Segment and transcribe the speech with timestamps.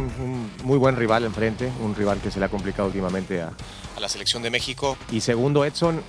[0.00, 3.52] Un, un muy buen rival enfrente, un rival que se le ha complicado últimamente a...
[3.96, 4.96] a la selección de México.
[5.10, 6.02] Y segundo, Edson,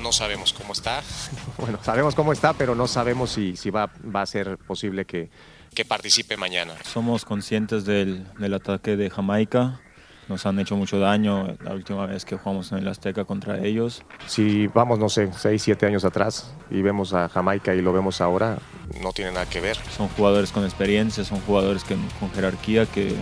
[0.00, 1.02] No sabemos cómo está,
[1.58, 5.28] bueno, sabemos cómo está, pero no sabemos si, si va, va a ser posible que,
[5.74, 6.74] que participe mañana.
[6.84, 9.80] Somos conscientes del, del ataque de Jamaica.
[10.28, 14.02] Nos han hecho mucho daño la última vez que jugamos en el Azteca contra ellos.
[14.26, 18.20] si vamos, no sé, 6, 7 años atrás y vemos a Jamaica y lo vemos
[18.20, 18.58] ahora,
[19.00, 19.76] No tiene nada que ver.
[19.96, 23.14] Son jugadores con experiencia, son jugadores que, con jerarquía que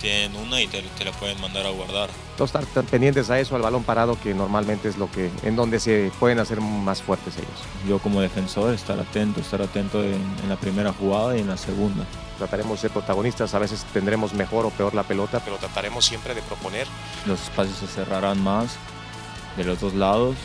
[0.00, 2.10] tienen una y te, te la pueden mandar a guardar.
[2.38, 5.80] estar tan pendientes a eso, al balón parado, que normalmente es lo que, en donde
[5.80, 7.48] se pueden hacer más fuertes ellos.
[7.88, 11.56] Yo como defensor estar atento, estar atento en, en la primera jugada y en la
[11.56, 12.04] segunda.
[12.38, 16.34] Trataremos de ser protagonistas, a veces tendremos mejor o peor la pelota, Pero trataremos siempre
[16.34, 16.86] de proponer
[17.26, 18.76] Los espacios se cerrarán más
[19.56, 20.36] de los dos lados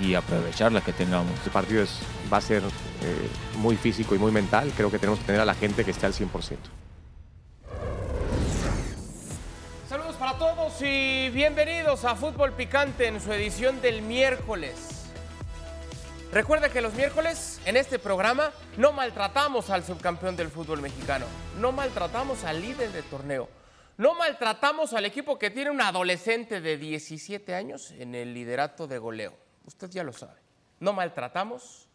[0.00, 1.32] y aprovechar la que tengamos.
[1.44, 1.98] el partido es,
[2.32, 5.44] va a ser eh, muy físico y muy mental, creo que tenemos que tener a
[5.44, 6.56] la gente que esté al 100%.
[9.88, 14.93] Saludos para todos y bienvenidos a Fútbol Picante en su edición del miércoles.
[16.34, 21.26] Recuerde que los miércoles en este programa no maltratamos al subcampeón del fútbol mexicano,
[21.60, 23.48] no maltratamos al líder de torneo,
[23.98, 28.98] no maltratamos al equipo que tiene un adolescente de 17 años en el liderato de
[28.98, 29.32] goleo.
[29.64, 30.40] Usted ya lo sabe.
[30.80, 31.88] No maltratamos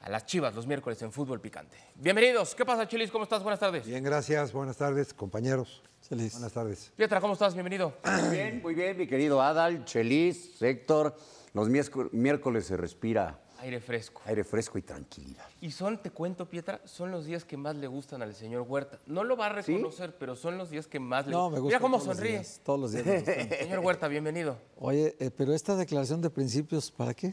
[0.00, 1.76] a las chivas los miércoles en Fútbol Picante.
[1.96, 2.54] Bienvenidos.
[2.54, 3.10] ¿Qué pasa, Chilis?
[3.10, 3.42] ¿Cómo estás?
[3.42, 3.84] Buenas tardes.
[3.84, 4.50] Bien, gracias.
[4.50, 5.82] Buenas tardes, compañeros.
[6.08, 6.90] Buenas tardes.
[6.96, 7.52] Pietra, ¿cómo estás?
[7.52, 7.92] Bienvenido.
[8.22, 11.14] Muy bien, muy bien, mi querido Adal, Chelis, Héctor.
[11.52, 14.20] Los miércoles se respira Aire fresco.
[14.26, 15.46] aire fresco y tranquilidad.
[15.62, 18.98] Y son, te cuento, Pietra, son los días que más le gustan al señor Huerta.
[19.06, 21.68] No lo va a reconocer, pero son los días que más le No, me gusta.
[21.68, 22.32] Mira cómo todos los sonríe.
[22.32, 23.06] días, todos los días.
[23.06, 23.48] me gustan.
[23.60, 24.58] Señor Huerta, bienvenido.
[24.78, 27.32] Oye, eh, pero esta declaración de principios, ¿para qué?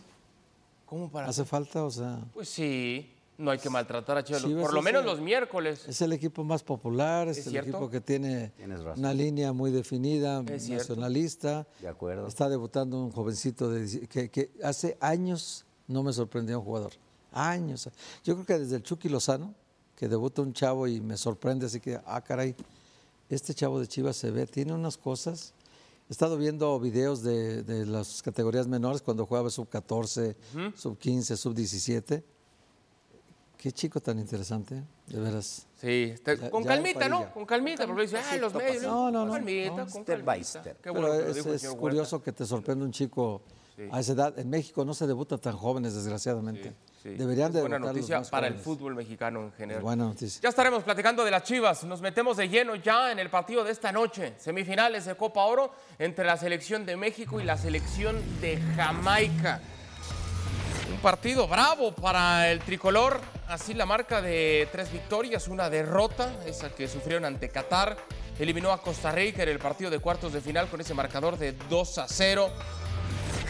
[0.85, 1.27] ¿Cómo para?
[1.27, 1.83] ¿Hace falta?
[1.83, 4.41] O sea, Pues sí, no hay que maltratar a Chivas.
[4.43, 5.85] Chivas Por lo menos el- los miércoles.
[5.85, 7.71] es el equipo más popular, es, ¿Es el cierto?
[7.71, 8.53] equipo que tiene
[8.95, 11.67] una línea muy definida, nacionalista.
[11.81, 12.25] De acuerdo.
[12.25, 16.93] Está debutando un jovencito de, que hace años no me sorprendió un jugador.
[17.33, 17.87] Años.
[18.23, 19.53] Yo creo que desde el Chucky Lozano,
[19.95, 22.55] que debuta un chavo y me sorprende, así que, ah, caray,
[23.29, 25.53] este chavo de Chivas se ve, tiene unas cosas.
[26.09, 30.35] He estado viendo videos de, de las categorías menores cuando jugaba sub 14,
[30.75, 32.23] sub 15, sub 17.
[33.57, 35.67] Qué chico tan interesante, de veras.
[35.79, 37.31] Sí, Ya- con ya calmita, ¿no?
[37.31, 38.81] Con calmita, porque dice, ay, los medios.
[38.83, 39.31] No, no, no.
[39.31, 40.59] Con calmita, No, con step by calmita.
[40.61, 40.81] step.
[40.81, 43.41] Qué bueno Pero es, es curioso que te sorprenda un chico
[43.91, 44.37] a esa edad.
[44.37, 46.73] En México no se debuta tan jóvenes, desgraciadamente.
[47.01, 47.09] Sí.
[47.09, 49.79] Deberían Es de buena los noticia más para el fútbol mexicano en general.
[49.79, 50.41] Es buena noticia.
[50.41, 51.83] Ya estaremos platicando de las Chivas.
[51.83, 54.33] Nos metemos de lleno ya en el partido de esta noche.
[54.37, 59.61] Semifinales de Copa Oro entre la selección de México y la selección de Jamaica.
[60.91, 63.19] Un partido bravo para el tricolor.
[63.47, 67.97] Así la marca de tres victorias, una derrota, esa que sufrieron ante Qatar.
[68.39, 71.53] Eliminó a Costa Rica en el partido de cuartos de final con ese marcador de
[71.69, 72.49] 2 a 0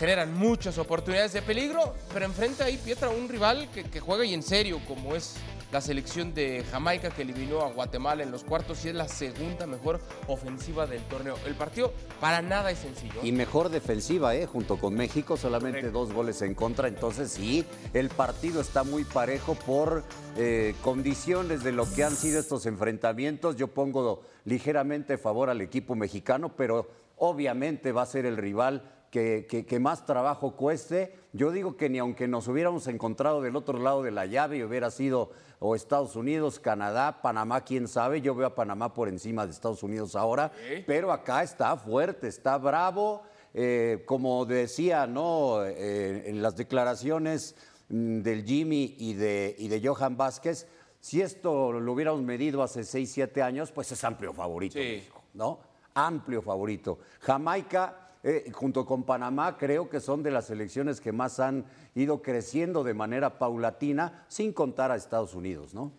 [0.01, 4.33] generan muchas oportunidades de peligro, pero enfrenta ahí Pietra un rival que, que juega y
[4.33, 5.35] en serio, como es
[5.71, 9.67] la selección de Jamaica que eliminó a Guatemala en los cuartos y es la segunda
[9.67, 11.35] mejor ofensiva del torneo.
[11.45, 13.19] El partido para nada es sencillo.
[13.21, 14.47] Y mejor defensiva, ¿eh?
[14.47, 15.99] Junto con México, solamente Correcto.
[15.99, 16.87] dos goles en contra.
[16.87, 17.63] Entonces, sí,
[17.93, 20.03] el partido está muy parejo por
[20.35, 23.55] eh, condiciones de lo que han sido estos enfrentamientos.
[23.55, 29.45] Yo pongo ligeramente favor al equipo mexicano, pero obviamente va a ser el rival que,
[29.47, 31.13] que- que más trabajo cueste.
[31.33, 34.63] Yo digo que ni aunque nos hubiéramos encontrado del otro lado de la llave y
[34.63, 35.29] hubiera sido
[35.59, 39.83] o Estados Unidos, Canadá, Panamá, quién sabe, yo veo a Panamá por encima de Estados
[39.83, 40.51] Unidos ahora,
[40.87, 43.21] pero acá está fuerte, está bravo.
[43.53, 45.63] eh, como decía, ¿no?
[45.65, 47.53] Eh, en las declaraciones
[47.89, 50.67] mm, del Jimmy y de, y de Johan Vázquez,
[51.01, 55.03] si esto lo hubiéramos medido hace 6, 7 años, pues es amplio favorito, Sí.
[55.33, 55.59] ¿no?
[55.93, 56.99] Amplio favorito.
[57.19, 61.65] Jamaica, eh, junto con Panamá, creo que son de las selecciones que más han
[61.95, 65.91] ido creciendo de manera paulatina, sin contar a Estados Unidos, ¿no?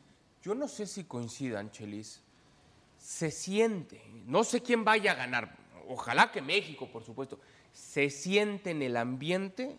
[0.42, 2.22] Yo no sé si coincidan, Chelis.
[2.98, 5.56] Se siente, no sé quién vaya a ganar,
[5.88, 7.40] ojalá que México, por supuesto,
[7.72, 9.78] se siente en el ambiente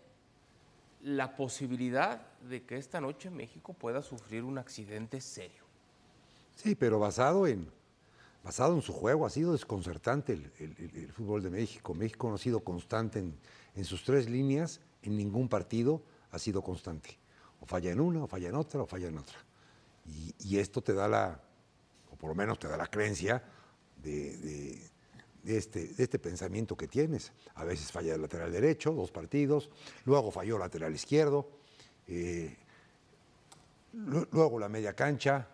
[1.00, 5.64] la posibilidad de que esta noche México pueda sufrir un accidente serio.
[6.56, 7.70] Sí, pero basado en
[8.44, 11.94] basado en su juego, ha sido desconcertante el, fútbol de México.
[11.94, 13.24] México no ha sido constante
[13.74, 17.18] en, sus tres líneas, en ningún partido ha sido constante.
[17.60, 19.38] O falla en una, o falla en otra, o falla en otra.
[20.44, 21.40] Y, esto te da la,
[22.12, 23.42] o por lo menos te da la creencia
[25.46, 27.32] este, de este pensamiento que tienes.
[27.54, 29.70] A veces falla el lateral derecho, dos partidos,
[30.04, 31.48] luego falló el lateral izquierdo,
[32.06, 32.54] eh,
[33.94, 35.48] lu- luego la media cancha.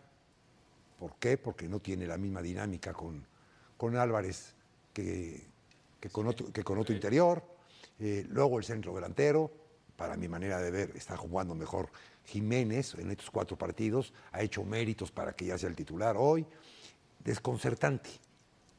[1.01, 1.39] ¿Por qué?
[1.39, 3.27] Porque no tiene la misma dinámica con,
[3.79, 4.55] con Álvarez
[4.93, 5.47] que,
[5.99, 7.43] que con otro, que con otro interior.
[7.99, 9.51] Eh, luego el centro delantero,
[9.97, 11.89] para mi manera de ver, está jugando mejor
[12.27, 16.47] Jiménez en estos cuatro partidos, ha hecho méritos para que ya sea el titular hoy.
[17.25, 18.11] Desconcertante,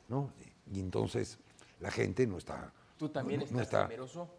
[0.07, 0.31] ¿no?
[0.71, 1.37] Y entonces
[1.79, 2.71] la gente no está.
[2.97, 4.29] ¿Tú también no- estás está- temeroso?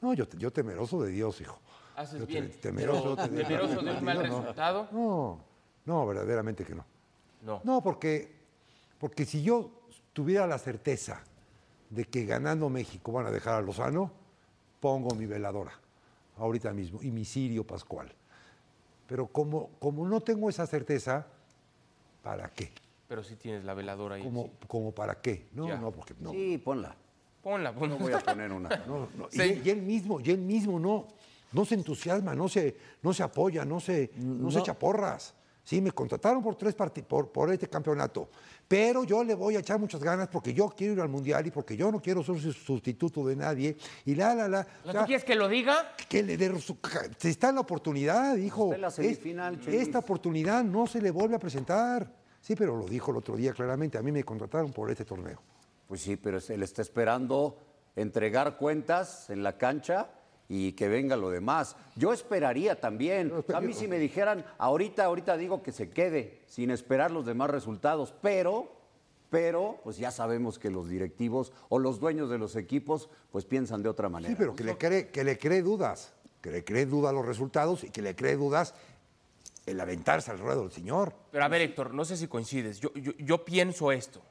[0.00, 1.58] No, yo, yo temeroso de Dios, hijo.
[1.96, 2.50] Haces Yo bien.
[2.60, 4.22] temeroso, de un mal no.
[4.22, 4.88] resultado.
[4.92, 5.42] No,
[5.86, 6.84] no, verdaderamente que no.
[7.46, 7.60] No.
[7.64, 8.32] No, porque,
[8.98, 9.70] porque si yo
[10.12, 11.22] tuviera la certeza
[11.90, 14.10] de que ganando México van a dejar a Lozano,
[14.80, 15.72] pongo mi veladora
[16.38, 18.12] ahorita mismo y mi Sirio Pascual.
[19.06, 21.26] Pero como, como no tengo esa certeza,
[22.22, 22.72] ¿para qué?
[23.06, 24.24] Pero sí tienes la veladora ahí.
[24.24, 24.50] ¿Como, sí.
[24.66, 25.46] como para qué?
[25.52, 25.76] No, Ya.
[25.76, 26.32] no, porque no.
[26.32, 26.96] Sí, ponla.
[27.40, 27.94] Ponla, ponla.
[27.94, 28.68] No voy a poner una.
[28.88, 29.42] No, no, y, Sí.
[29.42, 31.06] él, y él mismo, y él mismo no,
[31.52, 35.34] no se entusiasma, no se, no se apoya, no se, no, se echa porras.
[35.66, 38.28] Sí, me contrataron por tres por, por este campeonato,
[38.68, 41.50] pero yo le voy a echar muchas ganas porque yo quiero ir al mundial y
[41.50, 44.60] porque yo no quiero ser su- sustituto de nadie y la la la.
[44.60, 45.92] O sea, O sea, ¿Tú quieres que lo diga?
[46.08, 46.52] que le dé
[47.18, 49.80] se está en la oportunidad, en la Es- semifinal, Chelis.
[49.82, 52.14] esta oportunidad no se le vuelve a presentar.
[52.40, 53.98] Sí, pero lo dijo el otro día claramente.
[53.98, 55.42] A mí me contrataron por este torneo.
[55.88, 57.58] Pues sí, pero él está esperando
[57.96, 60.10] entregar cuentas en la cancha
[60.48, 61.76] y que venga lo demás.
[61.96, 63.32] Yo esperaría también.
[63.54, 67.50] A mí si me dijeran, ahorita, ahorita digo que se quede sin esperar los demás
[67.50, 68.72] resultados, pero,
[69.30, 73.82] pero, pues ya sabemos que los directivos o los dueños de los equipos, pues piensan
[73.82, 74.30] de otra manera.
[74.32, 77.82] Sí, pero que le cree, que le cree dudas, que le cree dudas los resultados
[77.82, 78.74] y que le cree dudas
[79.66, 81.12] el aventarse al ruedo del señor.
[81.32, 82.78] Pero a ver, Héctor, no sé si coincides.
[82.78, 84.22] Yo, yo, yo pienso esto.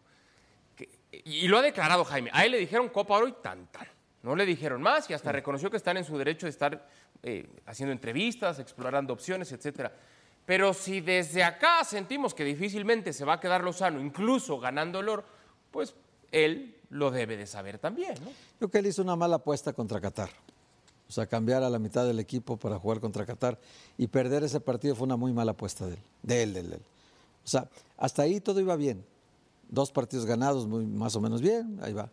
[0.78, 2.30] que- y lo ha declarado Jaime.
[2.34, 3.86] A él le dijeron Copa Oro y tan, tan.
[4.26, 6.90] No le dijeron más y hasta reconoció que están en su derecho de estar
[7.22, 9.94] eh, haciendo entrevistas, explorando opciones, etcétera.
[10.48, 15.10] Pero si desde acá sentimos que difícilmente se va a quedar Lozano, incluso ganando el
[15.10, 15.26] oro,
[15.70, 15.94] pues
[16.32, 18.32] él lo debe de saber también, ¿no?
[18.32, 20.32] Yo creo que él hizo una mala apuesta contra Qatar.
[21.08, 23.60] O sea, cambiar a la mitad del equipo para jugar contra Qatar
[23.96, 26.70] y perder ese partido fue una muy mala apuesta de él, de él, de él.
[26.72, 26.82] de él.
[27.44, 29.06] O sea, hasta ahí todo iba bien.
[29.70, 32.10] Dos partidos ganados, muy, más o menos bien, ahí va.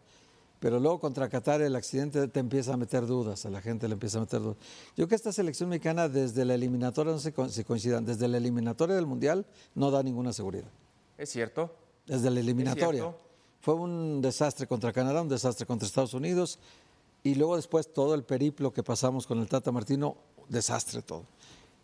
[0.62, 3.94] Pero luego contra Qatar el accidente te empieza a meter dudas, a la gente le
[3.94, 4.56] empieza a meter dudas.
[4.90, 8.28] Yo creo que esta selección mexicana desde la eliminatoria, no sé co- si coincidan, desde
[8.28, 9.44] la eliminatoria del Mundial
[9.74, 10.70] no da ninguna seguridad.
[11.18, 11.74] Es cierto.
[12.06, 13.12] Desde la eliminatoria.
[13.60, 16.60] Fue un desastre contra Canadá, un desastre contra Estados Unidos.
[17.24, 20.16] Y luego después todo el periplo que pasamos con el Tata Martino,
[20.48, 21.24] desastre todo.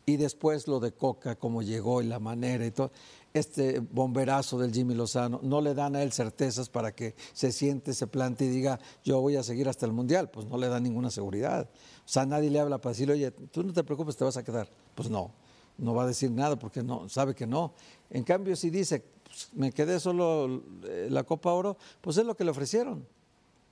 [0.06, 2.92] Y después lo de Coca, cómo llegó y la manera y todo.
[3.34, 7.92] Este bomberazo del Jimmy Lozano, no le dan a él certezas para que se siente,
[7.94, 10.30] se plante y diga, yo voy a seguir hasta el Mundial.
[10.30, 11.68] Pues no le da ninguna seguridad.
[12.04, 14.42] O sea, nadie le habla para decirle, oye, tú no te preocupes, te vas a
[14.42, 14.68] quedar.
[14.94, 15.30] Pues no,
[15.76, 17.74] no va a decir nada porque no, sabe que no.
[18.10, 22.34] En cambio, si dice, pues, me quedé solo eh, la Copa Oro, pues es lo
[22.34, 23.06] que le ofrecieron.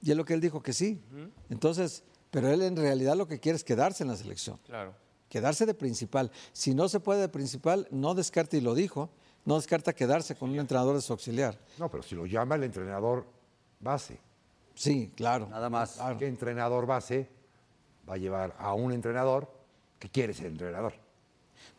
[0.03, 1.01] Y es lo que él dijo que sí.
[1.49, 4.95] Entonces, pero él en realidad lo que quiere es quedarse en la selección, Claro.
[5.31, 6.31] quedarse de principal.
[6.53, 9.09] Si no se puede de principal, no descarta, y lo dijo,
[9.47, 11.59] no descarta quedarse con un entrenador de su auxiliar.
[11.79, 13.25] No, pero si lo llama el entrenador
[13.81, 14.19] base,
[14.75, 15.47] Sí, claro.
[15.49, 15.93] Nada más.
[15.95, 16.19] Claro.
[16.19, 17.31] ¿qué entrenador base
[18.07, 19.51] va a llevar a un entrenador
[19.99, 20.93] que quiere ser entrenador?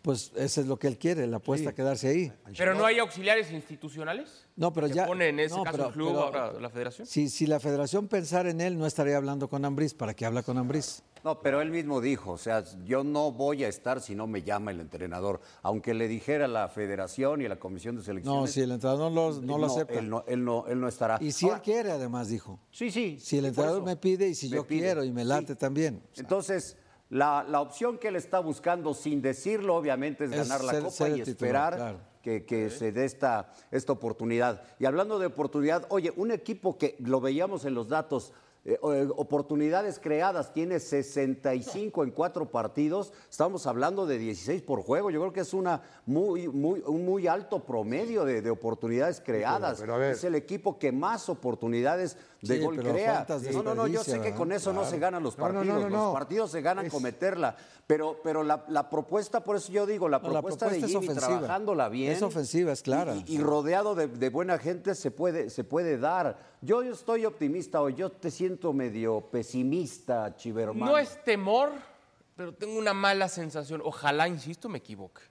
[0.01, 2.33] Pues eso es lo que él quiere, la apuesta a quedarse ahí.
[2.57, 4.47] Pero no hay auxiliares institucionales.
[4.55, 5.05] No, pero ¿Se ya.
[5.05, 7.05] pone en ese no, caso pero- el club, pero- ahora la federación?
[7.05, 9.93] Si, si la federación pensara en él, no estaría hablando con Ambriz.
[9.93, 11.03] ¿Para qué habla con Ambriz?
[11.23, 14.43] No, pero él mismo dijo, o sea, yo no voy a estar si no me
[14.43, 15.39] llama el entrenador.
[15.63, 18.41] Aunque le dijera la federación y la comisión de selecciones.
[18.41, 19.95] No, si el entrenador no lo, no lo acepta.
[19.99, 21.17] Él no, él no, él no estará.
[21.21, 22.59] Y si Ahora, él quiere, además, dijo.
[22.71, 23.17] Sí, sí.
[23.19, 25.27] Si el entrenador me pide y si yo pide, quiero y me sí.
[25.27, 26.01] late también.
[26.11, 26.77] O sea, Entonces,
[27.09, 30.81] la, la opción que él está buscando, sin decirlo, obviamente, es, Es ganar la ser-
[30.83, 31.99] Copa ser y titular, esperar claro.
[32.21, 34.61] que, que se dé esta, esta oportunidad.
[34.79, 38.33] Y hablando de oportunidad, oye, un equipo que lo veíamos en los datos,
[38.67, 45.09] eh, eh, oportunidades creadas, tiene 65 en cuatro partidos, estamos hablando de 16 por juego,
[45.09, 49.79] yo creo que es una muy, muy, un muy alto promedio de, de oportunidades creadas.
[49.79, 53.25] pero es el equipo que más oportunidades de Sí, gol crea.
[53.53, 55.71] No, no, no, yo sé que con eso no se ganan los No, no, no,
[55.71, 57.55] partidos, no, los partidos se ganan Es- con meterla,
[57.87, 62.11] pero, pero la, la propuesta, por eso yo digo, la propuesta, de Jimmy trabajándola bien.
[62.11, 63.15] Es ofensiva, es clara.
[63.15, 66.56] Y, y rodeado de, de buena gente se puede, se puede dar.
[66.61, 70.89] Yo, estoy optimista o yo te siento medio pesimista, Chiverman.
[70.89, 71.71] No es temor,
[72.35, 73.81] pero tengo una mala sensación.
[73.83, 75.21] Ojalá, insisto, me equivoque.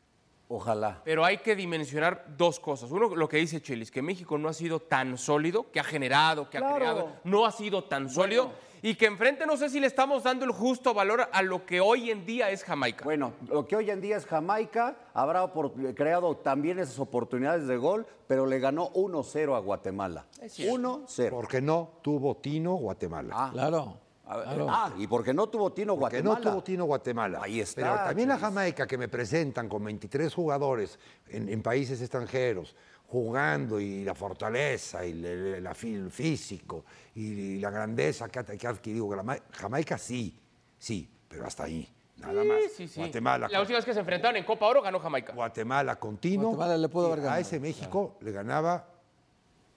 [0.49, 1.03] Ojalá.
[1.05, 2.93] Pero hay que dimensionar dos cosas.
[2.93, 6.49] Uno, lo que dice Chelis, que México no ha sido tan sólido, que ha generado,
[6.49, 8.53] que ha creado, no ha sido tan sólido.
[8.83, 11.81] Y que enfrente no sé si le estamos dando el justo valor a lo que
[11.81, 13.05] hoy en día es Jamaica.
[13.05, 15.51] Bueno, lo que hoy en día es Jamaica, habrá
[15.95, 20.27] creado también esas oportunidades de gol, pero le ganó 1-0 a Guatemala.
[20.41, 21.05] Es cierto.
[21.07, 21.31] 1-0.
[21.31, 23.35] Porque no tuvo Tino Guatemala.
[23.37, 23.99] Ah, Claro.
[24.27, 24.67] a ver, claro.
[24.69, 26.41] ah, y porque no tuvo Tino Porque Guatemala.
[26.45, 27.41] no tuvo Tino Guatemala.
[27.43, 28.39] Ahí está, Pero también la.
[28.39, 32.75] Jamaica que me presentan con 23 jugadores en, en países extranjeros,
[33.09, 35.15] jugando y la fortaleza y
[35.61, 36.85] la fi- el físico
[37.15, 39.09] y la grandeza que ha, que ha adquirido
[39.53, 40.37] Jamaica, sí,
[40.79, 42.59] sí, pero hasta ahí, nada más.
[42.77, 42.99] Sí, sí.
[43.01, 45.33] Guatemala, La última vez que se enfrentaron en Copa Oro ganó Jamaica.
[45.33, 46.45] Guatemala con Tino.
[46.49, 48.89] Guatemala le pudo haber A ganado, ese México le ganaba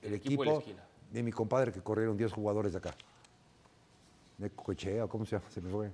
[0.02, 0.80] el equipo de equipo
[1.12, 2.96] de mi compadre que corrieron 10 jugadores de acá.
[4.38, 5.50] De Cochea, ¿cómo se llama?
[5.50, 5.92] Se me fue.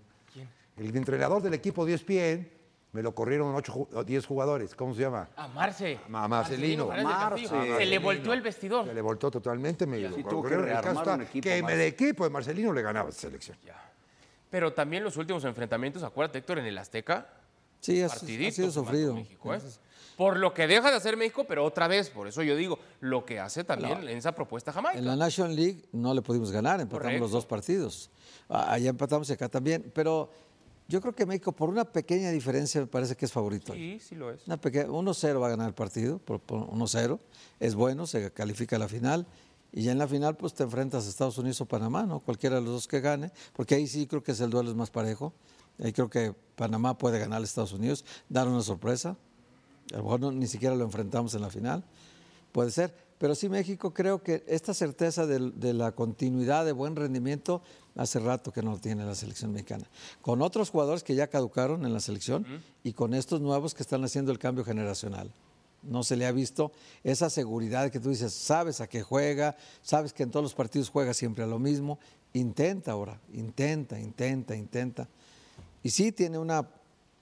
[0.77, 2.49] El entrenador del equipo 10 ESPN
[2.95, 4.73] me lo corrieron 8, 10 jugadores.
[4.73, 5.27] ¿Cómo se llama?
[5.35, 5.99] A Marce.
[6.13, 6.87] A Marcelino.
[6.87, 7.45] Marce.
[7.45, 8.85] Se le volteó el vestidor.
[8.85, 9.85] Se le voltó totalmente.
[9.85, 10.53] Me Sí, lo tuvo que.
[10.53, 13.57] El rearmar caso está un equipo que el equipo de Marcelino le ganaba esa selección.
[14.49, 17.27] Pero también los últimos enfrentamientos, acuérdate, Héctor, en el Azteca,
[17.81, 19.13] Sí, ha, sido sufrido.
[19.13, 19.59] México, ¿eh?
[20.15, 23.25] Por lo que deja de hacer México, pero otra vez, por eso yo digo, lo
[23.25, 24.97] que hace también en esa propuesta Jamaica.
[24.97, 27.23] En la National League no le pudimos ganar, empatamos Correcto.
[27.23, 28.09] los dos partidos.
[28.47, 29.91] Allá empatamos y acá también.
[29.93, 30.29] Pero
[30.87, 33.73] yo creo que México, por una pequeña diferencia, me parece que es favorito.
[33.73, 34.45] Sí, sí lo es.
[34.47, 37.19] Una pequeña, 1-0 va a ganar el partido, por, por 1-0.
[37.59, 39.25] Es bueno, se califica a la final.
[39.71, 42.19] Y ya en la final, pues te enfrentas a Estados Unidos o Panamá, ¿no?
[42.19, 44.75] Cualquiera de los dos que gane, porque ahí sí creo que es el duelo es
[44.75, 45.33] más parejo.
[45.83, 49.17] Ahí creo que Panamá puede ganar a Estados Unidos, dar una sorpresa.
[49.93, 51.83] A lo mejor no- ni siquiera lo enfrentamos en la final.
[52.53, 52.95] Puede ser.
[53.17, 57.61] Pero sí, México creo que esta certeza de, la continuidad de buen rendimiento
[57.95, 59.85] hace rato que no lo tiene la selección mexicana.
[60.21, 62.45] Con otros jugadores que ya caducaron en la selección
[62.83, 65.31] y con estos nuevos que están haciendo el cambio generacional.
[65.81, 66.71] No se le ha visto
[67.03, 70.89] esa seguridad que tú dices, sabes a qué juega, sabes que en todos los partidos
[70.89, 71.99] juega siempre a lo mismo.
[72.33, 75.07] Intenta ahora, intenta, intenta, intenta.
[75.83, 76.67] Y sí tiene una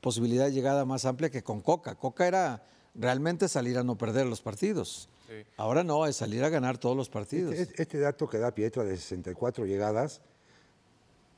[0.01, 1.95] posibilidad de llegada más amplia que con Coca.
[1.95, 2.63] Coca era
[2.95, 5.09] realmente salir a no perder los partidos.
[5.57, 7.53] Ahora no, es salir a ganar todos los partidos.
[7.53, 10.21] Este, este dato que da Pietra de 64 llegadas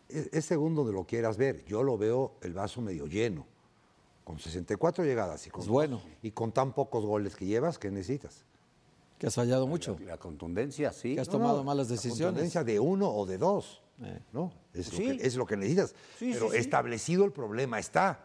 [0.09, 1.63] es, es según donde lo quieras ver.
[1.65, 3.45] Yo lo veo el vaso medio lleno.
[4.23, 6.01] Con 64 llegadas y con, Es bueno.
[6.23, 8.43] y con tan pocos goles que llevas, ¿qué necesitas?
[9.19, 9.97] Que has fallado mucho.
[10.05, 11.13] La contundencia, sí.
[11.15, 12.25] Que has No, tomado no, malas la decisiones.
[12.25, 13.81] contundencia de uno o de dos.
[14.03, 14.19] Eh.
[14.33, 14.51] ¿no?
[14.73, 14.91] Es, Sí.
[15.11, 15.95] lo que, es lo que necesitas.
[16.19, 16.57] Sí, Pero sí, sí.
[16.57, 18.19] establecido el problema está.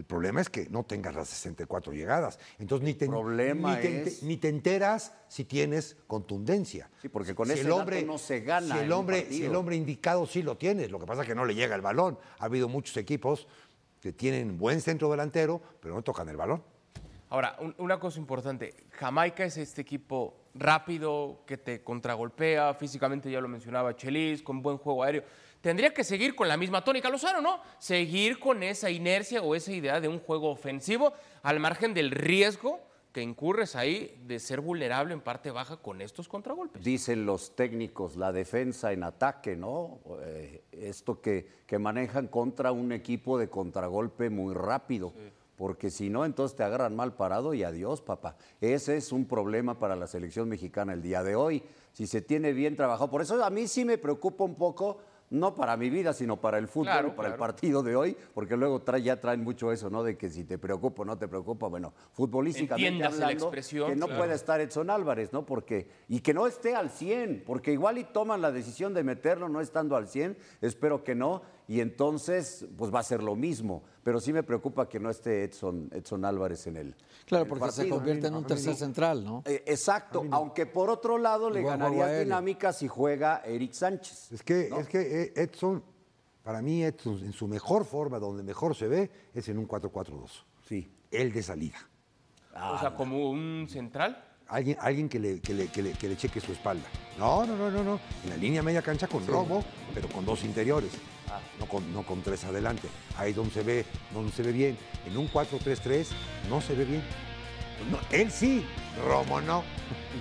[0.00, 2.38] El problema es que no tengas las 64 llegadas.
[2.58, 6.88] Entonces ni te, Problema ni te, es- ni te enteras si tienes contundencia.
[7.02, 9.44] Sí, porque con Si ese el dato hombre, no se gana Si el, hombre, si
[9.44, 11.82] el hombre indicado sí lo tienes, lo que pasa es que no le llega el
[11.82, 12.18] balón.
[12.38, 13.46] Ha habido muchos equipos
[14.00, 16.62] que tienen buen centro delantero, pero no tocan el balón.
[17.28, 23.42] Ahora, un- una cosa importante, Jamaica es este equipo rápido, que te contragolpea, físicamente ya
[23.42, 25.24] lo mencionaba Chelis, con buen juego aéreo.
[25.60, 27.60] Tendría que seguir con la misma tónica Lozano, ¿no?
[27.78, 31.12] Seguir con esa inercia o esa idea de un juego ofensivo
[31.42, 32.80] al margen del riesgo
[33.12, 36.82] que incurres ahí de ser vulnerable en parte baja con estos contragolpes.
[36.82, 39.98] Dicen los técnicos, la defensa en ataque, ¿no?
[40.22, 45.12] Eh, esto que, que manejan contra un equipo de contragolpe muy rápido.
[45.56, 48.34] Porque si no, entonces te agarran mal parado y adiós, papá.
[48.62, 51.62] Ese es un problema para la selección mexicana el día de hoy.
[51.92, 53.10] Si se tiene bien trabajado.
[53.10, 56.58] Por eso a mí sí me preocupa un poco, no para mi vida, sino para
[56.58, 59.88] el fútbol Claro, para el partido de hoy, porque luego trae- ya traen mucho eso,
[59.88, 60.02] ¿no?
[60.02, 61.68] De que si te preocupa o no te preocupa.
[61.68, 64.20] Bueno, futbolísticamente Entiéndase la expresión, que no claro.
[64.22, 65.46] puede estar Edson Álvarez, ¿no?
[65.46, 69.48] Porque, y que no esté al 100, porque igual y toman la decisión de meterlo
[69.48, 73.84] no estando al 100, espero que no, y entonces pues va a ser lo mismo,
[74.02, 76.96] pero sí me preocupa que no esté Edson, Edson Álvarez en el
[77.26, 79.44] Claro, el porque se convierte en un tercer central, ¿no?
[79.46, 84.32] Eh, exacto, aunque por otro lado le ganaría dinámica si juega Eric Sánchez.
[84.32, 85.80] Es que, es que eh, Edson,
[86.42, 90.28] para mí Edson en su mejor forma, donde mejor se ve, es en un 4-4-2.
[90.68, 90.92] Sí.
[91.08, 91.78] El de salida.
[92.52, 94.29] o sea, como un central.
[94.50, 96.84] Alguien, alguien que, le, que, le, que, le, que le cheque su espalda.
[97.18, 98.00] No, no, no, no, no.
[98.24, 99.64] En la línea media cancha con Romo,
[99.94, 100.90] pero con dos interiores.
[101.60, 102.88] No, con, no con tres adelante.
[103.16, 104.76] Ahí donde se ve, donde se ve bien.
[105.06, 106.06] En un 4-3-3
[106.48, 107.02] no se ve bien.
[107.90, 108.64] No, él sí,
[109.06, 109.62] Romo no.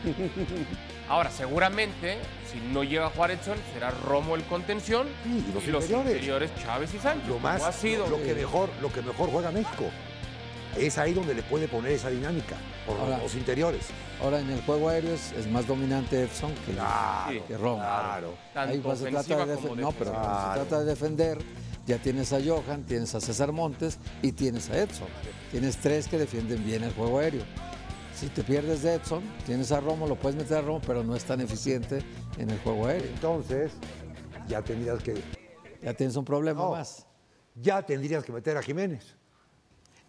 [1.10, 2.20] Ahora, seguramente,
[2.52, 5.84] si no llega a jugar Edson, será Romo el contención Sí, y los y los
[5.86, 6.12] interiores.
[6.14, 7.28] interiores Chávez y Sánchez.
[7.28, 8.08] Lo más, ha sido.
[8.08, 9.86] lo que mejor, lo que mejor juega México.
[10.78, 13.88] Es ahí donde le puede poner esa dinámica, por Ahora- los interiores.
[14.22, 17.78] Ahora en el juego aéreo es, es más dominante Edson que, Claro, que Romo.
[17.78, 18.34] claro.
[18.56, 21.38] Ahí pues, se trata de como defen- No, pero cuando se trata de defender,
[21.88, 25.08] ya tienes a Johan, tienes a César Montes y tienes a Edson.
[25.52, 27.44] Tienes tres que defienden bien el juego aéreo.
[28.14, 31.16] Si te pierdes de Edson, tienes a Romo, lo puedes meter a Romo, pero no
[31.16, 32.04] es tan eficiente
[32.38, 33.08] en el juego aéreo.
[33.10, 33.72] Entonces,
[34.48, 35.16] ya tendrías que,
[35.82, 36.72] Ya tienes un problema No.
[36.72, 37.06] más.
[37.56, 39.16] ya tendrías que meter a Jiménez.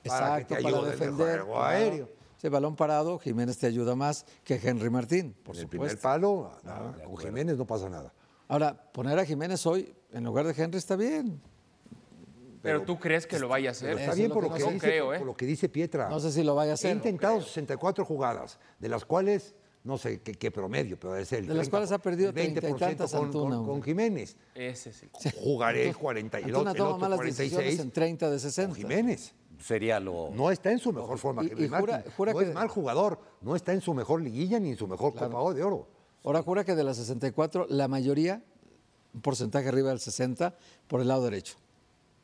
[0.05, 1.41] Para que Exacto, te para en el defender.
[1.41, 1.65] juego claro.
[1.65, 2.09] aéreo.
[2.39, 6.09] Ese balón parado, Jiménez te ayuda más que Henry Martín, por en el primer supuesto.
[6.09, 8.13] palo, nada, con Jiménez no pasa nada.
[8.49, 11.41] Ahora, poner a Jiménez hoy en lugar de Henry está bien.
[12.63, 13.99] Pero tú crees que lo vaya a hacer.
[13.99, 15.19] Está bien por lo lo, que dice, creo, ¿eh?
[15.19, 16.09] por lo que dice Pietra.
[16.09, 16.95] No sé si lo vaya a He hacer.
[16.97, 21.47] intentado 64 jugadas, de las cuales no sé qué, qué promedio, pero debe ser el
[21.49, 23.83] De las cuales ha perdido el 20% 30 y tantas con, Antuna, con- con.
[23.83, 24.37] Jiménez.
[24.55, 25.11] Ese es el.
[25.43, 28.41] Jugaré 40 y el otro, el toma otro malas 46 decisiones en 30 de con
[28.41, 28.77] 60.
[28.77, 29.35] Jiménez.
[29.61, 30.31] Sería lo.
[30.33, 31.45] No está en su mejor forma.
[31.45, 34.59] Y- Henry y jura- no que- es mal jugador, no está en su mejor liguilla
[34.59, 35.87] ni en su mejor Copa de Oro.
[36.25, 38.43] Ahora jura que de las 64, la mayoría,
[39.15, 40.57] un porcentaje arriba del 60,
[40.89, 41.57] por el lado derecho.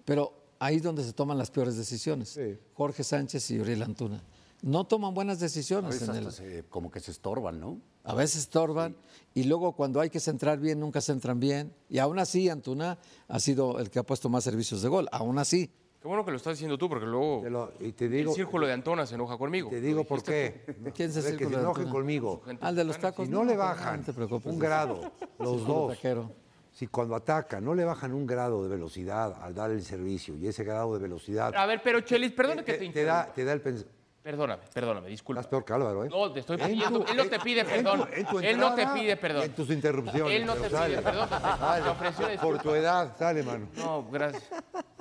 [0.05, 2.31] Pero ahí es donde se toman las peores decisiones.
[2.31, 2.59] Sí.
[2.75, 4.23] Jorge Sánchez y Uriel Antuna.
[4.62, 7.78] No toman buenas A decisiones veces en el, se- como que se estorban, ¿no?
[8.05, 8.97] A veces estorban
[9.35, 11.75] y luego cuando hay que centrar bien, nunca centran bien.
[11.90, 15.09] Y aún así, Antuna ha sido el que ha puesto más servicios de gol.
[15.12, 15.71] Aún así.
[16.06, 18.64] Qué bueno que lo estás diciendo tú, porque luego Te lo- y te el círculo
[18.64, 19.70] de Antona se enoja conmigo.
[19.70, 20.62] te digo por qué.
[20.94, 21.90] ¿Quién es el que se de Antuna?
[21.90, 22.42] conmigo.
[22.60, 23.26] Al de los tacos.
[23.26, 24.52] Si no le bajan no te preocupes.
[24.52, 25.00] un grado,
[25.40, 26.30] los dos, taquero.
[26.70, 30.46] si cuando atacan no le bajan un grado de velocidad al dar el servicio y
[30.46, 33.44] ese grado de velocidad A ver, pero Chelis, perdona que te, te, te da, te
[33.44, 33.84] da el pens-
[34.26, 35.40] Perdóname, perdóname, disculpa.
[35.40, 36.09] Estás peor que Álvaro, ¿eh?
[36.11, 36.99] No, te estoy En pidiendo.
[37.00, 38.09] tu- Él no te pide en tu- perdón.
[38.12, 39.42] en tu Él no te pide perdón.
[39.45, 40.35] En tus interrupciones.
[40.35, 40.99] Él no te pide sale.
[40.99, 41.28] perdón.
[41.28, 41.88] Te Sale.
[41.88, 43.68] ofreció Por tu edad, sale, mano.
[43.76, 44.42] No, gracias.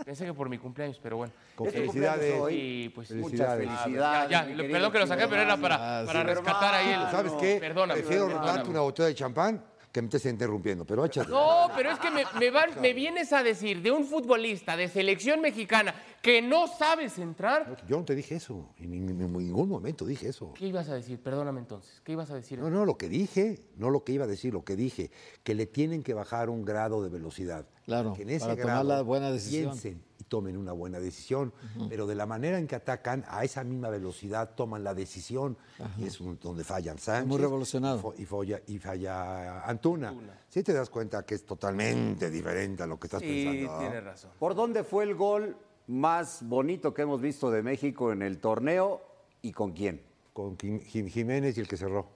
[0.06, 1.34] Pensé que por mi cumpleaños, pero bueno.
[1.56, 2.36] Con Eh, felicidades.
[2.52, 3.66] Y pues Felicidades.
[3.68, 4.30] Muchas felicidades.
[4.30, 7.10] Ya, querido perdón que lo saqué, pero era para, para rescatar ahí el.
[7.10, 7.58] ¿Sabes qué?
[7.60, 8.02] Perdóname.
[8.02, 9.66] Prefiero darte una botella de champán
[9.96, 11.30] que me estés interrumpiendo, pero échate.
[11.30, 14.90] No, pero es que me, me van- me vienes a decir de un futbolista de
[14.90, 17.78] selección mexicana que no sabe centrar.
[17.88, 20.52] Yo no te dije eso, en ningún, en ningún momento dije eso.
[20.54, 21.18] ¿Qué ibas a decir?
[21.24, 22.02] Perdóname entonces.
[22.04, 22.60] ¿Qué ibas a decir?
[22.60, 25.12] No, no, lo que dije, no lo que iba a decir, lo que dije,
[25.46, 27.66] que le tienen que bajar un grado de velocidad.
[27.86, 29.72] Claro, que en ese para tomar la buena decisión.
[29.80, 30.04] Piensen
[30.36, 31.54] tomen una buena decisión,
[31.88, 35.56] pero de la manera en que atacan, a esa misma velocidad toman la decisión,
[35.98, 37.26] y es un- donde fallan Sánchez.
[37.26, 38.00] Muy revolucionado.
[38.00, 40.14] Y, fo- y folla- y falla Antuna.
[40.50, 43.80] Si te das cuenta que es totalmente diferente a lo que estás Sí, pensando.
[43.80, 44.32] tienes razón.
[44.38, 45.56] ¿Por dónde fue el gol
[45.88, 49.02] más bonito que hemos visto de México en el torneo
[49.42, 50.02] y con quién?
[50.34, 52.08] Con Jim- Jim- Jiménez y el que cerró.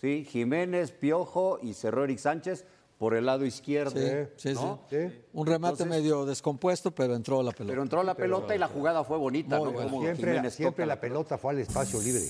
[0.00, 2.64] Sí, Jiménez, Piojo y cerró Eric Sánchez
[2.98, 3.98] por el lado izquierdo.
[4.00, 4.86] Sí, sí, ¿no?
[4.88, 4.96] sí.
[4.96, 5.14] ¿Sí?
[5.32, 7.72] Un remate Entonces- medio descompuesto, pero entró la pelota.
[7.72, 9.72] Pero entró la pelota y la jugada fue bonita, ¿no?
[9.72, 9.90] buena.
[9.90, 12.22] Como Siempre, toca la pelota fue al espacio libre.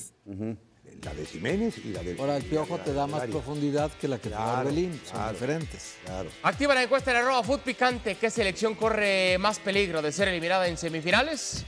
[1.03, 2.17] La de Jiménez y la de.
[2.19, 4.93] Ahora el piojo la te da más profundidad que la que te da Claro, Orbelín.
[5.05, 5.33] Son claro.
[5.33, 5.97] diferentes.
[6.05, 6.31] Claro.
[6.43, 8.15] Activa la encuesta en arroba Food Picante.
[8.17, 11.65] ¿Qué selección corre más peligro de ser eliminada en semifinales?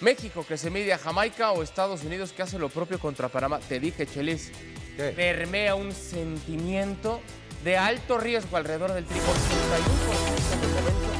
[0.00, 3.60] México que se mide a Jamaica o Estados Unidos que hace lo propio contra Panamá.
[3.60, 4.50] Te dije, Chelis,
[4.96, 5.10] ¿Qué?
[5.10, 7.20] permea un sentimiento
[7.64, 9.16] de alto riesgo alrededor del tri.
[9.18, 11.14] 81% de momento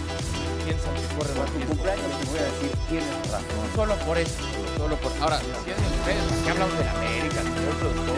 [0.64, 1.74] piensan que corre más Tu riesgo.
[1.74, 3.66] cumpleaños te voy a decir, tienes razón.
[3.74, 4.42] Solo por eso,
[4.76, 5.12] solo por...
[5.22, 8.14] Ahora, si es de ustedes, ¿por qué hablamos de la América, señor productor?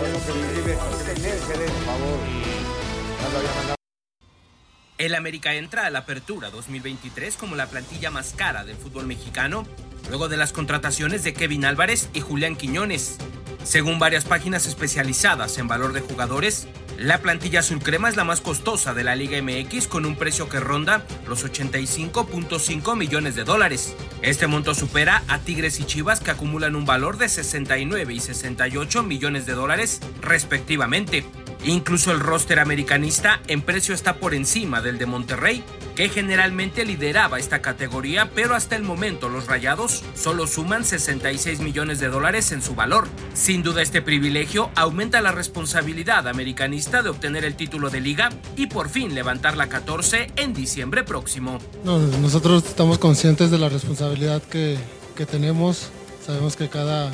[4.99, 9.67] El América entra a la apertura 2023 como la plantilla más cara del fútbol mexicano,
[10.09, 13.19] luego de las contrataciones de Kevin Álvarez y Julián Quiñones.
[13.63, 16.67] Según varias páginas especializadas en valor de jugadores,
[16.99, 20.49] la plantilla azul crema es la más costosa de la Liga MX con un precio
[20.49, 23.95] que ronda los 85.5 millones de dólares.
[24.23, 29.03] Este monto supera a Tigres y Chivas que acumulan un valor de 69 y 68
[29.03, 31.27] millones de dólares respectivamente.
[31.67, 35.65] Incluso el roster americanista en precio está por encima del de Monterrey,
[35.97, 41.99] que generalmente lideraba esta categoría, pero hasta el momento los Rayados solo suman 66 millones
[41.99, 43.09] de dólares en su valor.
[43.35, 48.69] Sin duda este privilegio aumenta la responsabilidad americanista de obtener el título de liga y
[48.69, 51.59] por fin levantar la 14 en diciembre próximo.
[51.83, 54.79] No, nosotros estamos conscientes de la responsabilidad que,
[55.17, 55.89] que tenemos.
[56.25, 57.11] Sabemos que cada,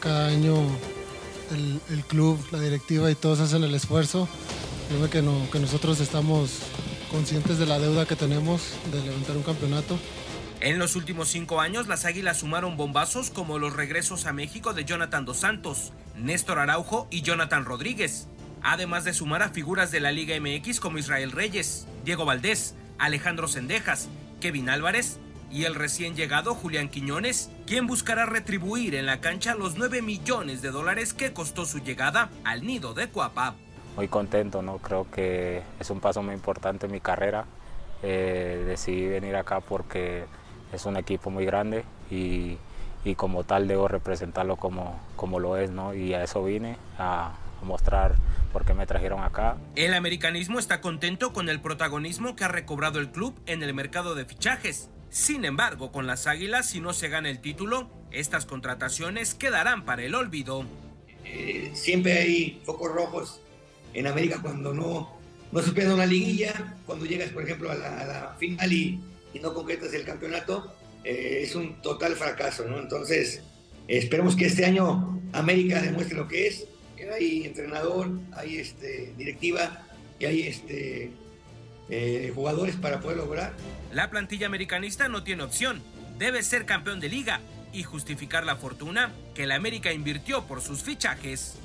[0.00, 0.56] cada año
[1.52, 4.28] el, el club, la directiva y todos hacen el esfuerzo.
[4.88, 6.60] Creo que, no, que nosotros estamos
[7.10, 9.98] conscientes de la deuda que tenemos de levantar un campeonato.
[10.60, 14.84] En los últimos cinco años, las Águilas sumaron bombazos como los regresos a México de
[14.84, 18.28] Jonathan Dos Santos, Néstor Araujo y Jonathan Rodríguez,
[18.62, 23.46] además de sumar a figuras de la Liga MX como Israel Reyes, Diego Valdés, Alejandro
[23.48, 24.08] Sendejas,
[24.40, 25.18] Kevin Álvarez
[25.54, 30.62] y el recién llegado Julián Quiñones, quien buscará retribuir en la cancha los 9 millones
[30.62, 33.54] de dólares que costó su llegada al nido de Cuapa.
[33.94, 34.78] Muy contento, ¿no?
[34.78, 37.44] Creo que es un paso muy importante en mi carrera.
[38.02, 40.24] Eh, decidí venir acá porque
[40.72, 42.58] es un equipo muy grande y,
[43.04, 45.94] y como tal debo representarlo como, como lo es, ¿no?
[45.94, 48.16] Y a eso vine, a, a mostrar
[48.52, 49.56] por qué me trajeron acá.
[49.76, 54.16] El americanismo está contento con el protagonismo que ha recobrado el club en el mercado
[54.16, 54.90] de fichajes.
[55.14, 60.02] Sin embargo, con las Águilas, si no se gana el título, estas contrataciones quedarán para
[60.02, 60.64] el olvido.
[61.24, 63.40] Eh, siempre hay focos rojos
[63.92, 65.16] en América cuando no,
[65.52, 69.00] no se pierde una liguilla, cuando llegas, por ejemplo, a la, final y,
[69.40, 70.74] no concretas el campeonato,
[71.04, 72.80] eh, es un total fracaso, ¿no?
[72.80, 73.40] Entonces,
[73.86, 76.66] esperemos que este año América demuestre lo que es,
[77.14, 79.86] hay entrenador, hay este, directiva
[80.18, 81.12] y hay este,
[81.88, 83.52] eh, jugadores para poder lograr.
[83.92, 85.82] La plantilla americanista no tiene opción,
[86.18, 87.40] debe ser campeón de liga
[87.72, 91.58] y justificar la fortuna que la América invirtió por sus fichajes.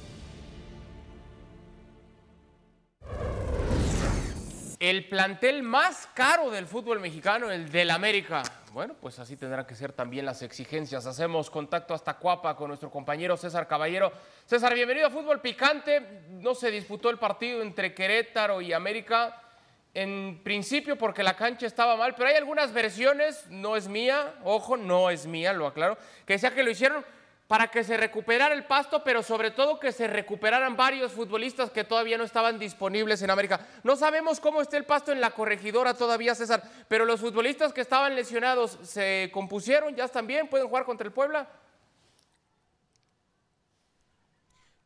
[4.80, 8.44] El plantel más caro del fútbol mexicano, el del América.
[8.72, 11.06] Bueno, pues así tendrán que ser también las exigencias.
[11.06, 14.12] Hacemos contacto hasta Cuapa con nuestro compañero César Caballero.
[14.46, 16.24] César, bienvenido a Fútbol Picante.
[16.30, 19.49] No se disputó el partido entre Querétaro y América
[19.94, 24.78] en principio porque la cancha estaba mal, pero hay algunas versiones, no es mía, ojo,
[24.78, 27.04] no es mía, lo aclaro, que decía que lo hicieron
[27.48, 31.84] para que se recuperara el pasto, pero sobre todo que se recuperaran varios futbolistas que
[31.84, 33.60] todavía no estaban disponibles en América.
[33.84, 37.82] No sabemos cómo está el pasto en la corregidora todavía, César, pero los futbolistas que
[37.82, 41.50] estaban lesionados se compusieron, ya están bien, pueden jugar contra el Puebla.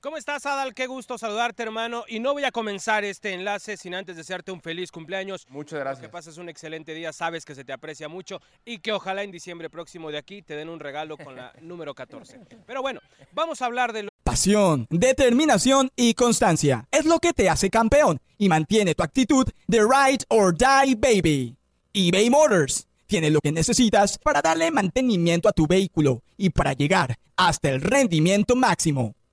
[0.03, 0.73] ¿Cómo estás, Adal?
[0.73, 2.03] Qué gusto saludarte, hermano.
[2.09, 5.45] Y no voy a comenzar este enlace sin antes desearte un feliz cumpleaños.
[5.47, 6.01] Muchas gracias.
[6.01, 9.31] Que pases un excelente día, sabes que se te aprecia mucho y que ojalá en
[9.31, 12.37] diciembre próximo de aquí te den un regalo con la número 14.
[12.67, 12.99] Pero bueno,
[13.31, 14.09] vamos a hablar de lo...
[14.25, 19.79] Pasión, determinación y constancia es lo que te hace campeón y mantiene tu actitud de
[19.79, 21.55] ride or die, baby.
[21.93, 27.15] eBay Motors tiene lo que necesitas para darle mantenimiento a tu vehículo y para llegar
[27.37, 29.15] hasta el rendimiento máximo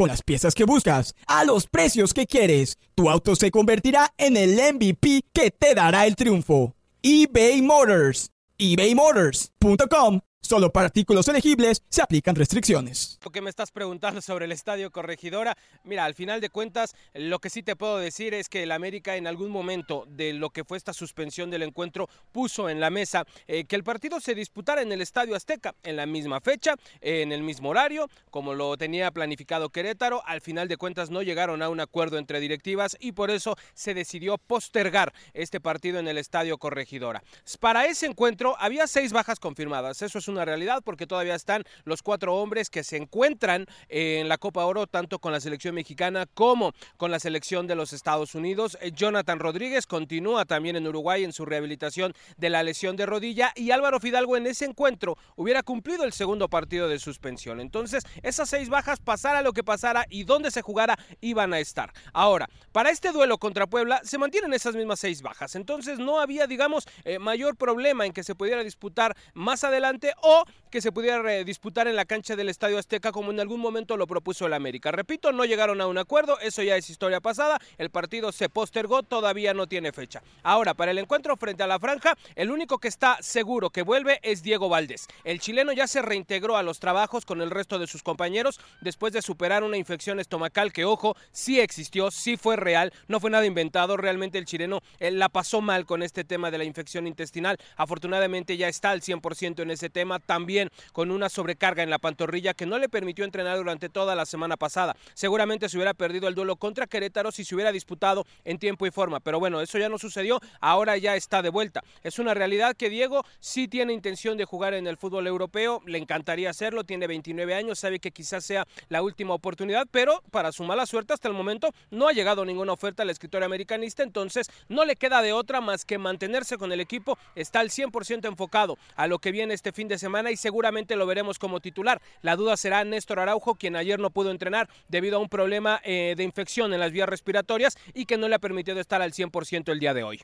[0.00, 2.78] con las piezas que buscas, a los precios que quieres.
[2.94, 6.74] Tu auto se convertirá en el MVP que te dará el triunfo.
[7.02, 8.30] eBay Motors.
[8.56, 13.18] ebaymotors.com Solo para artículos elegibles se aplican restricciones.
[13.22, 17.38] Lo que me estás preguntando sobre el Estadio Corregidora, mira, al final de cuentas, lo
[17.38, 20.64] que sí te puedo decir es que el América en algún momento de lo que
[20.64, 24.82] fue esta suspensión del encuentro puso en la mesa eh, que el partido se disputara
[24.82, 29.10] en el Estadio Azteca, en la misma fecha, en el mismo horario, como lo tenía
[29.12, 30.22] planificado Querétaro.
[30.26, 33.94] Al final de cuentas no llegaron a un acuerdo entre directivas y por eso se
[33.94, 37.22] decidió postergar este partido en el Estadio Corregidora.
[37.60, 42.02] Para ese encuentro había seis bajas confirmadas, eso es una realidad porque todavía están los
[42.02, 46.72] cuatro hombres que se encuentran en la Copa Oro, tanto con la selección mexicana como
[46.96, 48.78] con la selección de los Estados Unidos.
[48.80, 53.52] Eh, Jonathan Rodríguez continúa también en Uruguay en su rehabilitación de la lesión de rodilla
[53.54, 57.60] y Álvaro Fidalgo en ese encuentro hubiera cumplido el segundo partido de suspensión.
[57.60, 61.92] Entonces, esas seis bajas, pasara lo que pasara y donde se jugara, iban a estar.
[62.12, 65.54] Ahora, para este duelo contra Puebla, se mantienen esas mismas seis bajas.
[65.54, 70.44] Entonces, no había, digamos, eh, mayor problema en que se pudiera disputar más adelante o
[70.70, 74.06] que se pudiera disputar en la cancha del Estadio Azteca como en algún momento lo
[74.06, 74.92] propuso el América.
[74.92, 79.02] Repito, no llegaron a un acuerdo, eso ya es historia pasada, el partido se postergó,
[79.02, 80.22] todavía no tiene fecha.
[80.44, 84.20] Ahora, para el encuentro frente a la franja, el único que está seguro que vuelve
[84.22, 85.08] es Diego Valdés.
[85.24, 89.12] El chileno ya se reintegró a los trabajos con el resto de sus compañeros después
[89.12, 93.44] de superar una infección estomacal que, ojo, sí existió, sí fue real, no fue nada
[93.44, 98.56] inventado, realmente el chileno la pasó mal con este tema de la infección intestinal, afortunadamente
[98.56, 102.66] ya está al 100% en ese tema también con una sobrecarga en la pantorrilla que
[102.66, 104.96] no le permitió entrenar durante toda la semana pasada.
[105.14, 108.90] Seguramente se hubiera perdido el duelo contra Querétaro si se hubiera disputado en tiempo y
[108.90, 111.82] forma, pero bueno, eso ya no sucedió, ahora ya está de vuelta.
[112.02, 115.98] Es una realidad que Diego sí tiene intención de jugar en el fútbol europeo, le
[115.98, 120.64] encantaría hacerlo, tiene 29 años, sabe que quizás sea la última oportunidad, pero para su
[120.64, 124.84] mala suerte hasta el momento no ha llegado ninguna oferta al escritor americanista, entonces no
[124.84, 129.06] le queda de otra más que mantenerse con el equipo, está al 100% enfocado a
[129.06, 132.02] lo que viene este fin de semana y seguramente lo veremos como titular.
[132.22, 136.14] La duda será Néstor Araujo, quien ayer no pudo entrenar debido a un problema eh,
[136.16, 139.70] de infección en las vías respiratorias y que no le ha permitido estar al 100%
[139.70, 140.20] el día de hoy.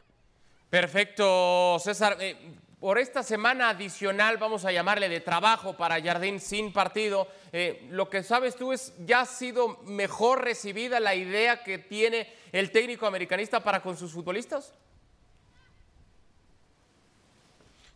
[0.69, 2.17] Perfecto, César.
[2.19, 2.37] Eh,
[2.81, 8.11] por esta semana adicional, vamos a llamarle de trabajo para Jardín sin partido, eh, lo
[8.11, 13.07] que sabes tú es, ¿ya ha sido mejor recibida la idea que tiene el técnico
[13.07, 14.75] americanista para con sus futbolistas?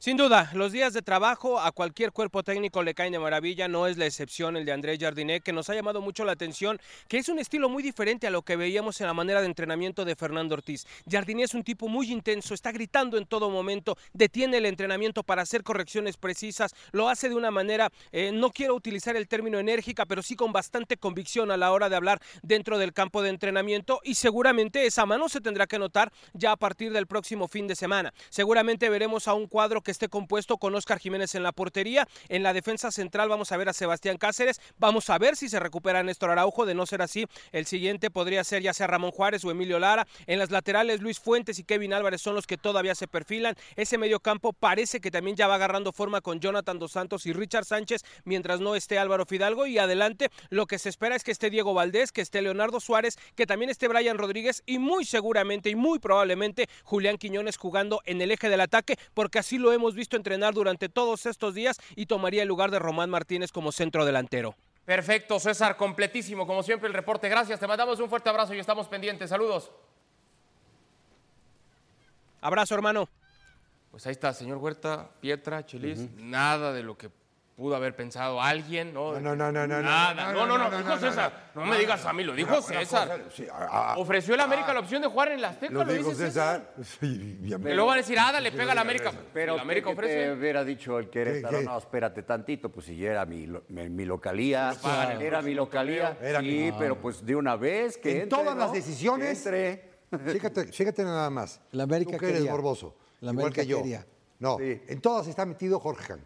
[0.02, 3.86] Sin duda, los días de trabajo a cualquier cuerpo técnico le caen de maravilla, no
[3.86, 7.18] es la excepción el de Andrés Jardinet, que nos ha llamado mucho la atención, que
[7.18, 10.16] es un estilo muy diferente a lo que veíamos en la manera de entrenamiento de
[10.16, 10.86] Fernando Ortiz.
[11.06, 15.42] Jardinet es un tipo muy intenso, está gritando en todo momento, detiene el entrenamiento para
[15.42, 20.06] hacer correcciones precisas, lo hace de una manera, eh, no quiero utilizar el término enérgica,
[20.06, 24.00] pero sí con bastante convicción a la hora de hablar dentro del campo de entrenamiento
[24.02, 27.76] y seguramente esa mano se tendrá que notar ya a partir del próximo fin de
[27.76, 28.14] semana.
[28.30, 32.06] Seguramente veremos a un cuadro que esté compuesto con Oscar Jiménez en la portería.
[32.28, 34.60] En la defensa central vamos a ver a Sebastián Cáceres.
[34.78, 36.66] Vamos a ver si se recupera Néstor Araujo.
[36.66, 40.06] De no ser así, el siguiente podría ser ya sea Ramón Juárez o Emilio Lara.
[40.26, 43.54] En las laterales, Luis Fuentes y Kevin Álvarez son los que todavía se perfilan.
[43.76, 47.32] Ese medio campo parece que también ya va agarrando forma con Jonathan Dos Santos y
[47.32, 49.66] Richard Sánchez mientras no esté Álvaro Fidalgo.
[49.66, 53.18] Y adelante, lo que se espera es que esté Diego Valdés, que esté Leonardo Suárez,
[53.34, 58.20] que también esté Brian Rodríguez y muy seguramente y muy probablemente Julián Quiñones jugando en
[58.20, 62.06] el eje del ataque, porque así lo hemos visto entrenar durante todos estos días y
[62.06, 64.54] tomaría el lugar de Román Martínez como centro delantero.
[64.84, 67.28] Perfecto, César, completísimo, como siempre el reporte.
[67.28, 69.30] Gracias, te mandamos un fuerte abrazo y estamos pendientes.
[69.30, 69.70] Saludos.
[72.40, 73.08] Abrazo, hermano.
[73.90, 77.10] Pues ahí está, señor Huerta, Pietra, Chelis, nada de lo que
[77.60, 79.20] pudo haber pensado alguien, ¿no?
[79.20, 80.32] No, no, no, no, Nada.
[80.32, 81.50] No, no, no, dijo César.
[81.54, 83.20] No me digas a mí, lo dijo César.
[83.96, 86.72] Ofreció el América la opción de jugar en la Azteca, Lo lo dijo dice César.
[87.02, 89.12] Y luego van a decir, ah, le pega a la América.
[89.34, 90.24] Pero la América ¿qué- qué ofrece.
[90.24, 91.68] te hubiera dicho el Querétaro, ¿Qué, qué?
[91.70, 94.74] no, espérate tantito, pues si era mi, mi, mi localía,
[95.20, 98.68] era mi localía, sí, mi- pero pues de una vez que en entre, todas las
[98.68, 98.72] ¿no?
[98.72, 99.46] decisiones.
[100.32, 101.60] Fíjate, fíjate nada más.
[101.72, 102.96] La América Tú que eres morboso.
[103.20, 103.78] La igual América que yo.
[103.82, 104.06] quería.
[104.38, 104.80] No, Sí.
[104.88, 106.20] en todas está metido Jorge Kang.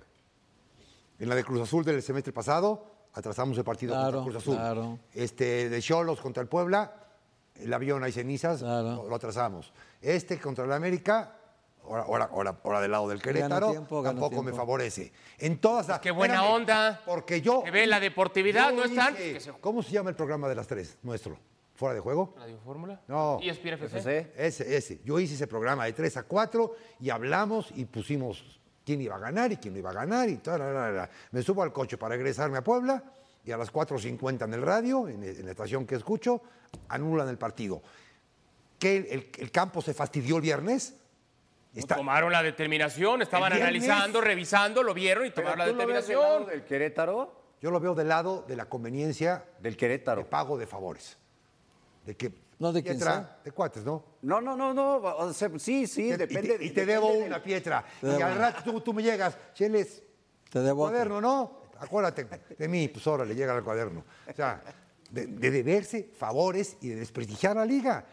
[1.18, 4.56] En la de Cruz Azul del semestre pasado, atrasamos el partido Claro, contra Cruz Azul.
[4.56, 4.98] claro.
[5.12, 6.92] Este, de Cholos contra el Puebla,
[7.56, 8.96] el avión hay cenizas, Claro.
[8.96, 9.72] lo, lo atrasamos.
[10.02, 11.36] Este contra el América,
[11.84, 15.12] ahora, ahora, ahora, ahora del lado del Querétaro, tiempo, tampoco me favorece.
[15.38, 16.00] En todas las...
[16.00, 17.02] Qué buena Espérame, onda.
[17.06, 17.62] Porque yo...
[17.62, 19.14] Que ve la deportividad, ¿no están?
[19.16, 21.38] se- ¿Cómo se llama el programa de las tres, nuestro?
[21.76, 22.34] ¿Fuera de juego?
[22.38, 23.00] ¿Radio Fórmula?
[23.08, 23.38] No.
[23.42, 23.68] FC.
[23.74, 24.32] FC.
[24.36, 25.00] Ese, ese.
[25.04, 29.18] Yo hice ese programa de 3 a 4 y hablamos y pusimos quién iba a
[29.18, 30.58] ganar y quién no iba a ganar y tal.
[30.60, 31.10] la, la, la.
[31.32, 33.02] Me subo al coche para regresarme a Puebla
[33.44, 36.40] y a las 4.50 en el radio, en, en la estación que escucho,
[36.88, 37.82] anulan el partido.
[38.78, 40.94] ¿Que el, el campo se fastidió el viernes?
[41.74, 45.72] Está- Tomaron la determinación, estaban El viernes- analizando, revisando, lo vieron y tomaron la tú
[45.74, 46.46] lo ves del lado determinación.
[46.50, 50.28] del Querétaro, Yo lo veo del lado de la conveniencia del de Querétaro.
[50.28, 51.16] pago de favores.
[52.06, 52.30] De que
[52.64, 53.38] No, de quién Pietra, sea.
[53.44, 54.02] de cuates, ¿no?
[54.22, 56.54] No, no, no, no, o sea, sí, sí, Y te- depende.
[56.54, 57.84] y te, y te debo una del- pietra.
[58.00, 58.50] Te Y debo al una.
[58.50, 60.02] rato tú, tú me llegas, Cheles,
[60.50, 60.92] Te debo otro.
[60.92, 61.60] cuaderno, ¿no?
[61.78, 64.02] Acuérdate de mí, pues ahora le llega al cuaderno.
[64.26, 64.62] O sea,
[65.10, 68.06] de, de deberse favores y de desprestigiar la liga.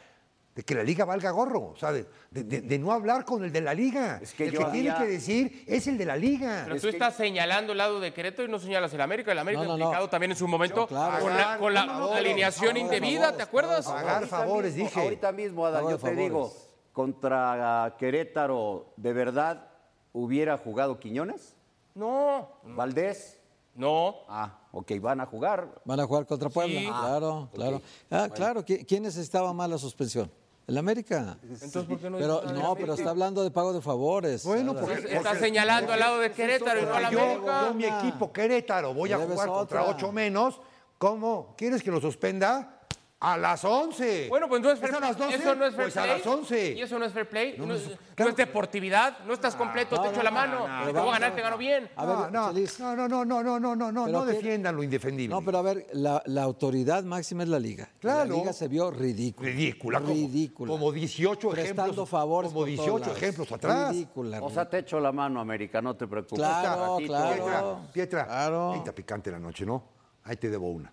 [0.54, 1.68] De que la liga valga gorro.
[1.70, 4.20] O sea, de, de- de- de no hablar con el de la liga.
[4.22, 6.62] Es que el yo que tiene que decir es el de la liga.
[6.66, 9.32] Pero Es tú que- estás señalando el lado de Querétaro y no señalas el América.
[9.32, 11.24] El América No, no, también en su momento Yo, claro.
[11.24, 13.86] con la, con la Pagar favores, alineación indebida, favores, ¿te acuerdas?
[13.86, 15.02] pagar favores, mismo, dije.
[15.02, 16.54] Ahorita mismo, Adán, yo te digo,
[16.92, 19.68] contra Querétaro, ¿de verdad
[20.12, 21.56] hubiera jugado Quiñones?
[21.96, 23.40] No, ¿Valdés?
[23.74, 24.16] no.
[24.28, 25.82] Ah, ok, van a jugar.
[25.86, 26.78] Van a jugar contra Puebla.
[26.80, 26.88] Sí.
[26.88, 27.82] Claro, claro.
[28.10, 28.66] Ah, claro.
[28.66, 30.30] ¿qui- ¿Quién necesitaba más la suspensión?
[30.68, 31.38] El América.
[31.44, 32.76] Entonces, ¿por qué no Pero no, América?
[32.80, 34.44] pero está hablando de pago de favores.
[34.46, 37.64] Bueno, porque- Estás señalando al lado de Querétaro y no al Yo, América.
[37.68, 40.60] yo, mi equipo Querétaro, voy a jugar contra ocho menos.
[40.98, 41.56] ¿Cómo?
[41.58, 42.81] ¿Quieres que lo suspenda?
[43.24, 44.30] A las 11.
[44.30, 45.36] Bueno, pues no es fair ¿Es a las 12?
[45.36, 46.10] Eso no es fair Pues play.
[46.10, 46.72] a las 11.
[46.74, 47.56] Y eso no es fair play.
[47.56, 49.20] No, no es, no es deportividad.
[49.28, 50.68] No estás completo, no, te echo no, la no, mano.
[50.68, 51.88] no, te no, voy a ganar, te gano bien.
[51.96, 55.36] A ver, no, no, no, no, no, no, no, no, defiendan lo indefendible.
[55.36, 57.90] No, pero a ver, la, la autoridad máxima es la liga.
[58.00, 58.28] Claro.
[58.32, 59.50] La liga se vio ridícula.
[59.50, 60.00] Ridícula.
[60.00, 60.72] como- Ridícula.
[60.72, 62.10] Como 18 Prestando ejemplos.
[62.10, 63.18] favores Como por todos 18 lados.
[63.18, 63.92] ejemplos atrás.
[63.92, 64.42] Ridícula.
[64.42, 66.40] O sea, te echo la mano, América, no te preocupes.
[66.40, 67.36] Claro, claro.
[67.38, 68.72] Pietra, Pietra, Claro.
[68.72, 69.84] ahí está picante la noche, ¿no?
[70.24, 70.92] Ahí te debo una.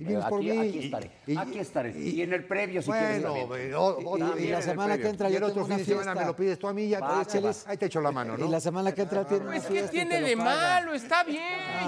[0.00, 0.58] Y Eh, por aquí, mí.
[0.68, 1.10] aquí y- estaré.
[1.26, 1.90] y- aquí estaré.
[1.98, 3.20] Y, en el previo, si quieres.
[3.22, 3.74] Bueno, también.
[3.74, 5.84] o- o- Y- y la semana que entra y yo el otro tengo fin de
[5.84, 7.64] semana me lo pides tú a mí, ya Va, ahí, te, Chelis.
[7.66, 8.46] ahí te echo la mano, ¿no?
[8.46, 11.44] Y la semana que entra tiene una Es que y tiene de malo, está bien.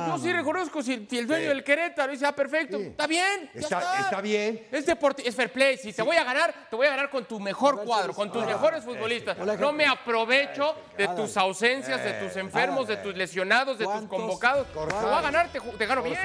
[0.08, 3.48] Yo sí reconozco si, si el dueño del Querétaro dice, ah, perfecto, está bien.
[3.54, 4.66] Está- está bien.
[4.70, 5.78] Es, deporti- es fair play.
[5.78, 8.44] Si te voy a ganar, te voy a ganar con tu mejor cuadro, con tus
[8.44, 9.38] mejores futbolistas.
[9.58, 14.18] No me aprovecho de tus ausencias, de tus enfermos, de tus lesionados, de tus ¿Cuántos-
[14.18, 14.66] convocados.
[14.70, 16.18] Te voy a ganar, te gano bien.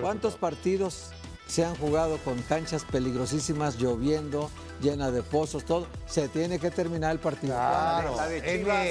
[0.00, 1.12] ¿Cuántos partidos
[1.48, 5.86] se han jugado con canchas peligrosísimas, lloviendo, llena de pozos, todo?
[6.06, 7.54] Se tiene que terminar el partido.
[7.54, 8.16] Claro.
[8.28, 8.86] De Chivas.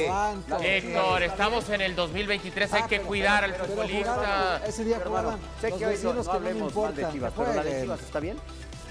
[0.62, 4.62] Héctor, estamos en el 2023, hay Ah, que pero- cuidar al pero futbolista.
[4.68, 6.66] Ese día jugaban sé los que hoy no, vecinos no que no me mal de
[6.68, 7.12] importan.
[7.14, 7.82] Chivas, que pero la de.
[7.82, 8.38] Chivas está bien.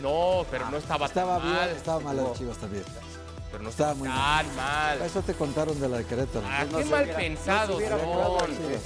[0.00, 1.68] No, pero no estaba, Estaba tan bien, mal.
[1.70, 2.84] estaba mal la de Chivas también.
[3.50, 5.02] Pero no Estaba estaba muy tan mal.
[5.02, 6.46] Eso te contaron de la de Querétaro.
[6.48, 8.38] Ah, No qué mal hubiera- pensados no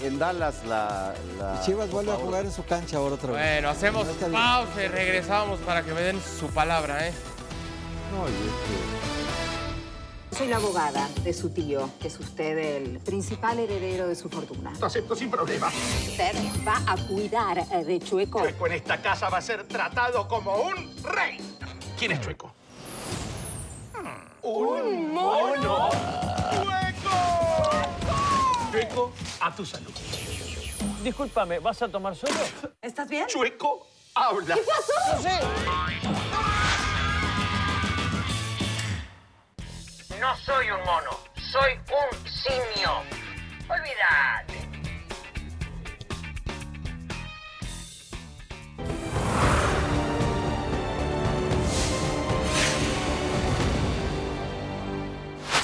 [0.03, 3.41] en, Dallas la, la Y Chivas vuelve a jugar en su cancha ahora otra vez.
[3.43, 7.13] Bueno, hacemos No está pausa y regresamos para que me den su palabra, ¿eh?
[8.13, 8.27] No,
[10.37, 14.73] Soy la abogada de su tío, que es usted el principal heredero de su fortuna.
[14.81, 15.69] Lo acepto sin problema.
[15.69, 16.35] Usted
[16.67, 18.41] va a cuidar de Chueco.
[18.41, 21.39] Chueco en esta casa va a ser tratado como un rey.
[21.99, 22.53] ¿Quién es Chueco?
[24.43, 25.91] ¡Un mono!
[26.51, 27.11] ¡Chueco!
[28.71, 29.93] Chueco, a tu salud.
[31.03, 32.33] Discúlpame, ¿vas a tomar solo?
[32.81, 33.27] ¿Estás bien?
[33.27, 34.55] Chueco, habla.
[34.55, 34.93] ¿Qué pasó?
[35.17, 35.41] No sé.
[40.21, 41.11] No soy un mono,
[41.51, 42.93] soy un simio.
[43.69, 44.70] Olvídate.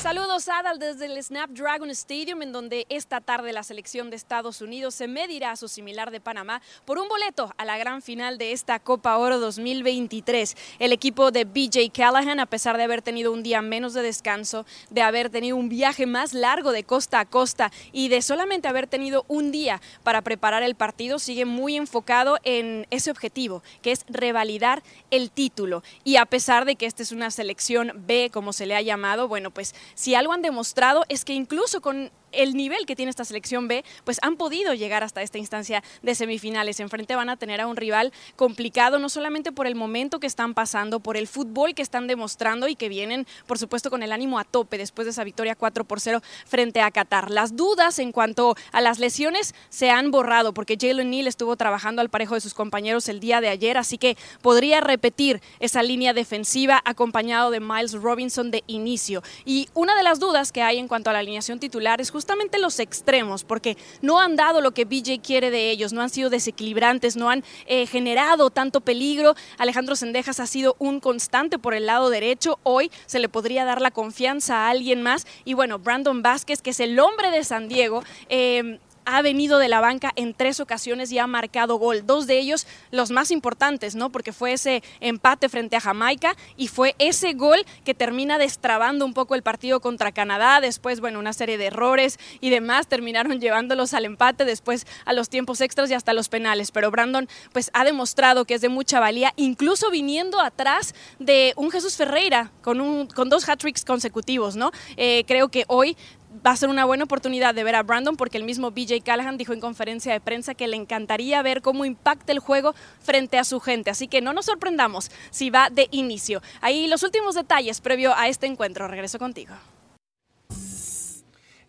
[0.07, 4.95] Saludos Adal desde el Snapdragon Stadium en donde esta tarde la selección de Estados Unidos
[4.95, 8.53] se medirá a su similar de Panamá por un boleto a la gran final de
[8.53, 10.57] esta Copa Oro 2023.
[10.79, 14.65] El equipo de BJ Callahan, a pesar de haber tenido un día menos de descanso,
[14.91, 18.87] de haber tenido un viaje más largo de costa a costa y de solamente haber
[18.87, 24.05] tenido un día para preparar el partido, sigue muy enfocado en ese objetivo, que es
[24.07, 25.83] revalidar el título.
[26.05, 29.27] Y a pesar de que esta es una selección B, como se le ha llamado,
[29.27, 33.25] bueno, pues si algo han demostrado es que incluso con el nivel que tiene esta
[33.25, 36.81] selección B, pues han podido llegar hasta esta instancia de semifinales.
[36.81, 40.55] Enfrente van a tener a un rival complicado, no solamente por el momento que están
[40.55, 44.39] pasando, por el fútbol que están demostrando y que vienen, por supuesto, con el ánimo
[44.39, 47.31] a tope después de esa victoria 4 por 0 frente a Qatar.
[47.31, 52.03] Las dudas en cuanto a las lesiones se han borrado porque Jalen Neal estuvo trabajando
[52.03, 56.13] al parejo de sus compañeros el día de ayer, así que podría repetir esa línea
[56.13, 59.23] defensiva acompañado de Miles Robinson de inicio.
[59.45, 62.26] Y una de las dudas que hay en cuanto a la alineación titular es justamente
[62.59, 66.31] los extremos, porque no han dado lo que BJ quiere de ellos, no han sido
[66.31, 69.35] desequilibrantes, no han eh, generado tanto peligro.
[69.59, 72.59] Alejandro Sendejas ha sido un constante por el lado derecho.
[72.63, 75.27] Hoy se le podría dar la confianza a alguien más.
[75.45, 79.69] Y bueno, Brandon Vázquez, que es el hombre de San Diego, eh, ha venido de
[79.69, 82.05] la banca en tres ocasiones y ha marcado gol.
[82.05, 84.11] Dos de ellos los más importantes, ¿no?
[84.11, 89.15] Porque fue ese empate frente a Jamaica y fue ese gol que termina destrabando un
[89.15, 90.61] poco el partido contra Canadá.
[90.61, 95.29] Después, bueno, una serie de errores y demás terminaron llevándolos al empate, después a los
[95.29, 96.73] tiempos extras y hasta los penales.
[96.73, 101.71] Pero Brandon, pues ha demostrado que es de mucha valía, incluso viniendo atrás de un
[101.71, 104.73] Jesús Ferreira con, un, con dos hat-tricks consecutivos, ¿no?
[104.97, 105.97] Eh, creo que hoy
[106.45, 109.37] va a ser una buena oportunidad de ver a Brandon porque el mismo BJ Callahan
[109.37, 113.45] dijo en conferencia de prensa que le encantaría ver cómo impacta el juego frente a
[113.45, 113.91] su gente.
[113.91, 116.43] Así que no nos sorprendamos si va de inicio.
[116.61, 118.89] Ahí los últimos detalles previo a este encuentro.
[118.89, 119.55] Regreso contigo.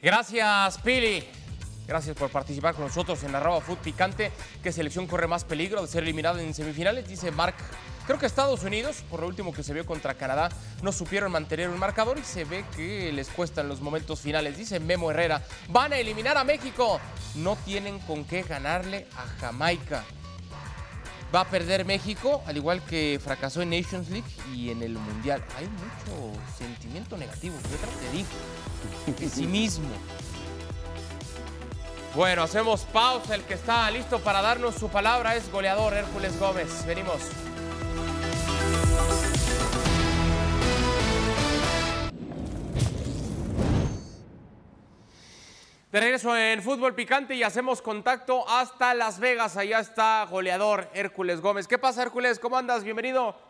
[0.02, 1.24] Gracias, Pili.
[1.88, 4.32] Gracias por participar con nosotros en Arroba Food Picante.
[4.62, 7.08] ¿Qué selección corre más peligro de ser eliminada en semifinales?
[7.08, 7.56] Dice Mark.
[8.08, 10.48] Creo que Estados Unidos, por lo último que se vio contra Canadá,
[10.82, 14.58] no supieron mantener un marcador y se ve que les cuestan los momentos finales.
[14.58, 17.02] Dice Memo Herrera, van a eliminar a México.
[17.36, 20.06] No tienen con qué ganarle a Jamaica.
[21.36, 25.44] Va a perder México, al igual que fracasó en Nations League y en el Mundial.
[25.58, 29.18] Hay mucho sentimiento negativo, yo te digo.
[29.20, 29.90] Pesimismo.
[32.16, 33.36] Bueno, hacemos pausa.
[33.36, 36.86] El que está listo para darnos su palabra es goleador Hércules Gómez.
[36.86, 37.20] Venimos.
[45.90, 49.58] De regreso en fútbol picante y hacemos contacto hasta Las Vegas.
[49.58, 51.68] Allá está goleador Hércules Gómez.
[51.68, 52.38] ¿Qué pasa, Hércules?
[52.40, 52.84] ¿Cómo andas?
[52.84, 53.47] Bienvenido.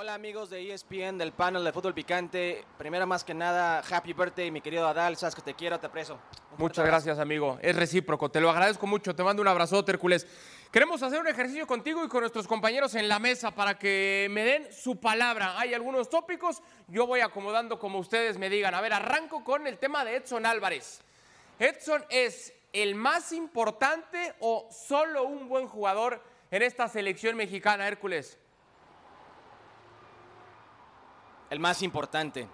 [0.00, 2.64] Hola amigos de ESPN, del panel de Fútbol Picante.
[2.78, 5.16] Primero más que nada, happy birthday, mi querido Adal.
[5.16, 6.20] Sabes que te quiero, te aprecio.
[6.56, 7.06] Muchas abrazo.
[7.06, 7.58] gracias, amigo.
[7.60, 8.30] Es recíproco.
[8.30, 9.16] Te lo agradezco mucho.
[9.16, 10.24] Te mando un abrazote, Hércules.
[10.70, 14.44] Queremos hacer un ejercicio contigo y con nuestros compañeros en la mesa para que me
[14.44, 15.58] den su palabra.
[15.58, 18.76] Hay algunos tópicos, yo voy acomodando como ustedes me digan.
[18.76, 21.00] A ver, arranco con el tema de Edson Álvarez.
[21.58, 26.22] ¿Edson es el más importante o solo un buen jugador
[26.52, 28.38] en esta selección mexicana, Hércules?
[31.50, 32.46] El más importante,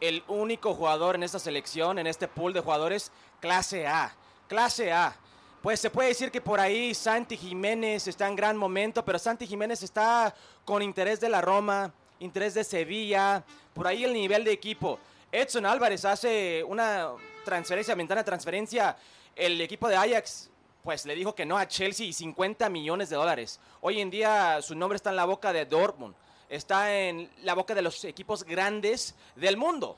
[0.00, 4.14] el único jugador en esta selección, en este pool de jugadores, clase A.
[4.48, 5.16] Clase A.
[5.62, 9.46] Pues se puede decir que por ahí Santi Jiménez está en gran momento, pero Santi
[9.46, 10.34] Jiménez está
[10.64, 14.98] con interés de la Roma, interés de Sevilla, por ahí el nivel de equipo.
[15.30, 17.10] Edson Álvarez hace una
[17.44, 18.96] transferencia, ventana transferencia,
[19.34, 20.50] el equipo de Ajax
[20.82, 23.60] pues le dijo que no a Chelsea y 50 millones de dólares.
[23.80, 26.14] Hoy en día su nombre está en la boca de Dortmund,
[26.52, 29.96] está en la boca de los equipos grandes del mundo.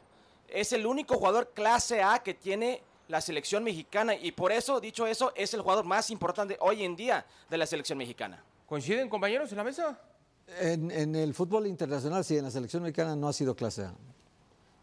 [0.48, 5.07] Es el único jugador clase A que tiene la selección mexicana y por eso, dicho
[5.07, 8.42] eso, es el jugador más importante hoy en día de la selección mexicana.
[8.66, 9.98] ¿Coinciden compañeros en la mesa?
[10.61, 13.94] En, en el fútbol internacional, sí, en la selección mexicana no ha sido clase A.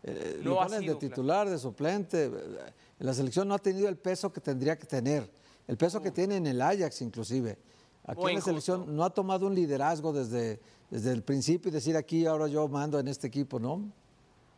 [0.03, 2.25] Eh, No lo ha ponen sido de titular, de suplente.
[2.25, 5.29] En la selección no ha tenido el peso que tendría que tener.
[5.67, 7.57] El peso que tiene en el Ajax, inclusive.
[8.05, 11.71] Aquí Muy en la selección no ha tomado un liderazgo desde, desde el principio y
[11.71, 13.91] decir aquí ahora yo mando en este equipo, ¿no?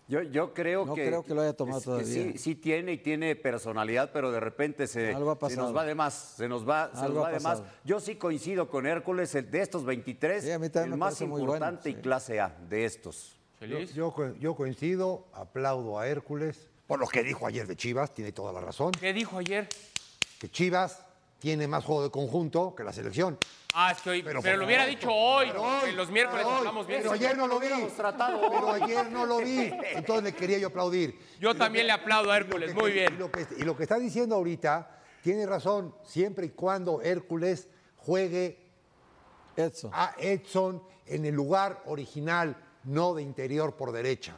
[0.08, 1.08] Yo, yo creo No que.
[1.08, 2.06] creo que lo haya tomado todavía.
[2.06, 5.86] sí, sí tiene y tiene personalidad, pero de repente se, Algo ha se nos va
[5.86, 6.14] de más.
[6.14, 7.64] Se nos va, se nos va de más.
[7.86, 11.20] Yo sí coincido con Hércules, el de estos 23, Sí, a mí también el más
[11.20, 13.38] bueno, importante y clase A de estos.
[13.62, 18.32] Yo, yo yo coincido, aplaudo a Hércules por lo que dijo ayer de Chivas, tiene
[18.32, 18.91] toda la razón.
[18.91, 19.68] ¿Qué dijo ayer?
[20.39, 21.06] Que Chivas
[21.44, 23.38] tiene más juego de conjunto que la selección.
[23.74, 26.58] Ah, es que hoy, pero, lo hubiera dicho hoy, pero porque hoy, los miércoles hoy,
[26.60, 27.02] estamos bien.
[27.02, 27.68] Pero ayer no lo vi.
[27.98, 29.60] Pero ayer no lo vi.
[29.94, 31.20] Entonces le quería yo aplaudir.
[31.41, 33.16] Yo también le aplaudo a Hércules, muy bien.
[33.16, 37.68] Y lo, que, y lo que está diciendo ahorita tiene razón, siempre y cuando Hércules
[37.98, 38.66] juegue
[39.58, 39.91] Edson.
[39.94, 44.38] a Edson en el lugar original, no de interior por derecha.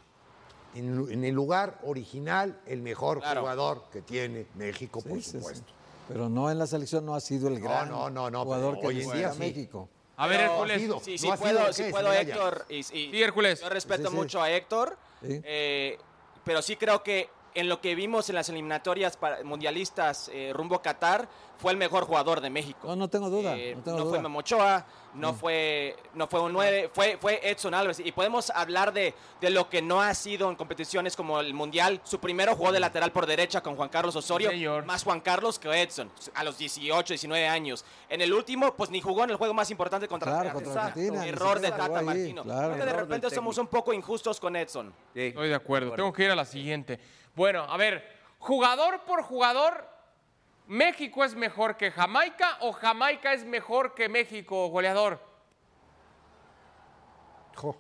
[0.74, 3.42] En, en el lugar original, el mejor Claro.
[3.42, 5.62] jugador que tiene México, por sí, sí.
[6.08, 8.82] Pero no en la selección no ha sido el gran no, no, no, jugador pero
[8.82, 9.40] que hoy en día sí.
[9.40, 9.90] México.
[10.18, 10.82] A ver, Hércules.
[11.04, 12.66] Sí, puedo, sí Héctor.
[12.70, 13.62] Y, y- Sí, Hércules.
[13.62, 15.42] Yo respeto mucho a Héctor, Sí.
[15.44, 15.98] eh,
[16.44, 20.82] pero sí creo que en lo que vimos en las eliminatorias mundialistas eh, rumbo a
[20.82, 21.28] Qatar,
[21.58, 22.86] fue el mejor jugador de México.
[22.86, 23.56] No, no tengo duda.
[23.58, 24.14] Eh, no tengo no duda.
[24.16, 28.02] fue Memo Ochoa, no, fue, no fue un 9, fue, fue Edson Álvarez.
[28.04, 32.02] Y podemos hablar de, de lo que no ha sido en competiciones como el Mundial.
[32.04, 34.84] Su primero jugó de lateral por derecha con Juan Carlos Osorio, señor.
[34.86, 37.86] más Juan Carlos que Edson, a los 18, 19 años.
[38.10, 40.66] En el último, pues ni jugó en el juego más importante contra Claro, Argentina.
[40.74, 42.44] contra Argentina, ni Error de Tata ahí, Martino.
[42.44, 42.74] claro.
[42.74, 44.94] Creo que de repente somos un poco injustos con Edson.
[45.14, 45.28] Sí.
[45.28, 45.94] Estoy de acuerdo.
[45.94, 47.00] Tengo que ir a la siguiente.
[47.36, 48.08] Bueno, a ver,
[48.40, 49.88] jugador por jugador,
[50.68, 55.20] ¿México es mejor que Jamaica o Jamaica es mejor que México, goleador?
[57.56, 57.76] Jo.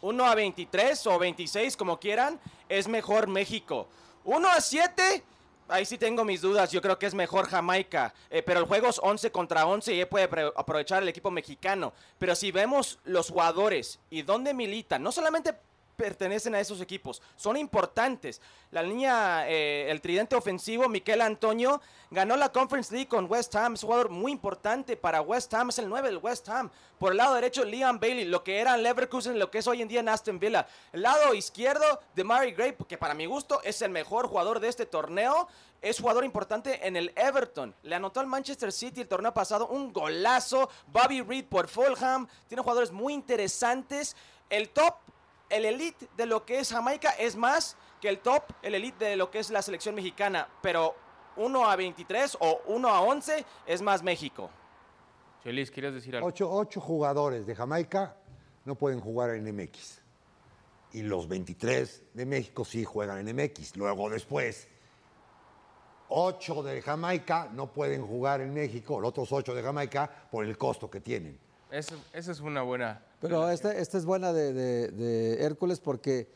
[0.00, 3.88] 1 a 23 o 26, como quieran, es mejor México.
[4.24, 5.22] 1 a 7,
[5.68, 6.70] ahí sí tengo mis dudas.
[6.70, 8.14] Yo creo que es mejor Jamaica.
[8.30, 11.92] Eh, pero el juego es 11 contra 11 y ahí puede aprovechar el equipo mexicano.
[12.18, 15.54] Pero si vemos los jugadores y dónde militan, no solamente
[15.96, 18.40] pertenecen a esos equipos, son importantes.
[18.70, 21.80] La línea, eh, el tridente ofensivo, Miquel Antonio,
[22.10, 25.78] ganó la Conference League con West Ham, es jugador muy importante para West Ham, es
[25.78, 26.70] el 9 del West Ham.
[26.98, 29.82] Por el lado derecho, Liam Bailey, lo que era en Leverkusen, lo que es hoy
[29.82, 30.66] en día en Aston Villa.
[30.92, 34.68] El lado izquierdo, de Mary Gray, que para mi gusto es el mejor jugador de
[34.68, 35.48] este torneo,
[35.84, 37.74] es jugador importante en el Everton.
[37.82, 40.70] Le anotó al Manchester City el torneo pasado un golazo.
[40.86, 44.16] Bobby Reed por Fulham, tiene jugadores muy interesantes.
[44.48, 44.94] El top
[45.50, 49.16] el elite de lo que es Jamaica es más que el top, el elite de
[49.16, 50.94] lo que es la selección mexicana, pero
[51.36, 54.50] 1 a 23 o 1 a 11 es más México.
[55.42, 56.28] Chelis, ¿quieres decir algo?
[56.28, 58.16] Ocho, ocho jugadores de Jamaica
[58.64, 60.00] no pueden jugar en MX.
[60.92, 63.76] Y los 23 de México sí juegan en MX.
[63.76, 64.68] Luego después,
[66.08, 70.56] ocho de Jamaica no pueden jugar en México, los otros ocho de Jamaica por el
[70.56, 71.38] costo que tienen.
[71.78, 73.02] Esa es una buena.
[73.20, 76.28] Pero esta, esta es buena de, de- de Hércules porque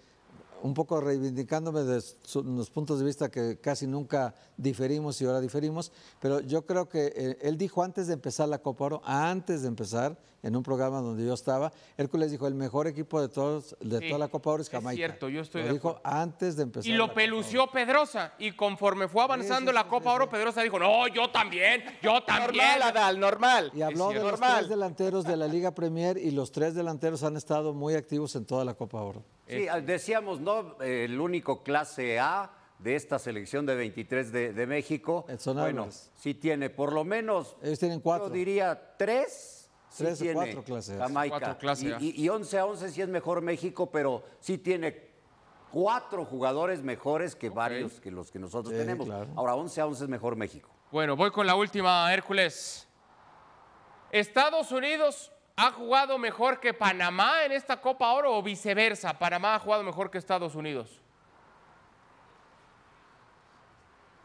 [0.62, 5.40] un poco reivindicándome de su- los puntos de vista que casi nunca diferimos y ahora
[5.40, 9.62] diferimos, pero yo creo que eh, él dijo antes de empezar la Copa Oro, antes
[9.62, 11.72] de empezar, en un programa donde yo estaba.
[11.96, 14.72] Hércules dijo, el mejor equipo de todos de Sí, toda la Copa Oro es es
[14.72, 14.96] Jamaica.
[14.96, 16.90] cierto, yo estoy Lo de dijo antes de empezar.
[16.90, 18.34] Y lo pelució Pedrosa.
[18.38, 22.64] Y conforme fue avanzando la Copa Oro, Pedrosa dijo, no, yo también, yo también.
[22.78, 23.70] Normal, Adal, normal.
[23.74, 24.56] Y habló Es de los normal.
[24.58, 28.44] tres delanteros de la Liga Premier y los tres delanteros han estado muy activos en
[28.44, 29.24] toda la Copa Oro.
[29.48, 30.78] Sí, decíamos, ¿no?
[30.80, 35.24] El único clase A de esta selección de 23 de, de México.
[35.46, 36.12] bueno, Álvarez.
[36.16, 37.56] sí tiene por lo menos.
[37.62, 38.28] Ellos tienen cuatro.
[38.28, 39.57] Yo diría tres.
[39.90, 40.98] Sí Tres o tiene cuatro clase A.
[41.06, 41.38] Jamaica.
[41.60, 41.98] Cuatro.
[42.00, 45.08] Y, y- y 11 a 11 sí es mejor México, pero sí tiene
[45.72, 49.06] cuatro jugadores mejores que varios que los que nosotros Sí, tenemos.
[49.06, 49.28] claro.
[49.36, 50.70] Ahora 11 a 11 es mejor México.
[50.90, 52.88] Bueno, voy con la última, Hércules.
[54.10, 59.18] ¿Estados Unidos ha jugado mejor que Panamá en esta Copa Oro o viceversa?
[59.18, 61.02] ¿Panamá ha jugado mejor que Estados Unidos?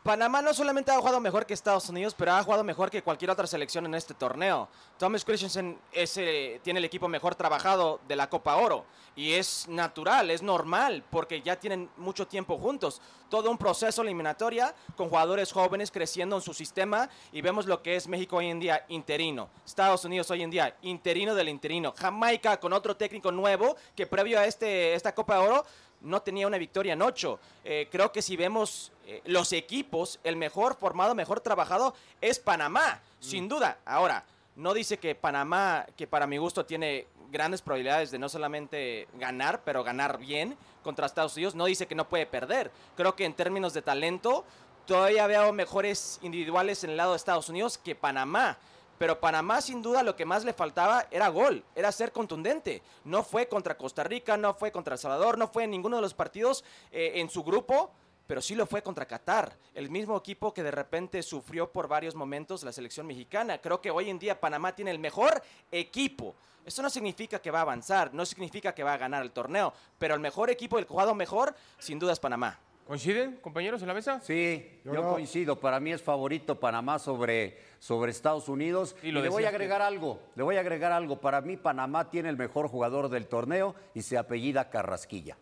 [0.03, 3.31] Panamá no solamente ha jugado mejor que Estados Unidos, pero ha jugado mejor que cualquier
[3.31, 4.67] otra selección en este torneo.
[4.99, 8.83] Thomas Christensen es, eh, tiene el equipo mejor trabajado de la Copa Oro.
[9.15, 13.01] Y es natural, es normal, porque ya tienen mucho tiempo juntos.
[13.29, 17.09] Todo un proceso eliminatoria con jugadores jóvenes creciendo en su sistema.
[17.31, 19.49] Y vemos lo que es México hoy en día interino.
[19.65, 21.93] Estados Unidos hoy en día interino del interino.
[21.97, 25.63] Jamaica con otro técnico nuevo que previo a este, esta Copa Oro
[26.03, 27.39] no tenía una victoria en ocho.
[27.63, 33.01] Eh, creo que si vemos eh, los equipos, el mejor formado, mejor trabajado es Panamá,
[33.19, 33.79] sin duda.
[33.85, 34.25] Ahora,
[34.55, 39.61] no dice que Panamá, que para mi gusto tiene grandes probabilidades de no solamente ganar,
[39.63, 42.71] pero ganar bien contra Estados Unidos, no dice que no puede perder.
[42.95, 44.45] Creo que en términos de talento,
[44.85, 48.57] todavía veo mejores individuales en el lado de Estados Unidos que Panamá.
[49.03, 52.81] Pero Panamá sin duda lo que más le faltaba era gol, era ser contundente.
[53.03, 56.01] No fue contra Costa Rica, no fue contra El Salvador, no fue en ninguno de
[56.01, 57.91] los partidos eh, en su grupo,
[58.27, 62.15] pero sí lo fue contra Qatar, el mismo equipo que de repente sufrió por varios
[62.15, 63.57] momentos la selección mexicana.
[63.57, 66.33] Creo que hoy en día Panamá tiene el mejor equipo.
[66.65, 69.73] Eso no significa que va a avanzar, no significa que va a ganar el torneo,
[69.99, 72.57] pero el mejor equipo, el jugado mejor, sin duda es Panamá.
[72.85, 74.19] ¿Coinciden, compañeros, en la mesa?
[74.19, 75.11] Sí, yo, no.
[75.13, 75.57] coincido.
[75.59, 78.95] Para mí es favorito Panamá sobre, sobre Estados Unidos.
[79.01, 80.19] Y le voy a agregar algo.
[80.35, 81.19] Le voy a agregar algo.
[81.21, 85.37] Para mí Panamá tiene el mejor jugador del torneo y se apellida Carrasquilla.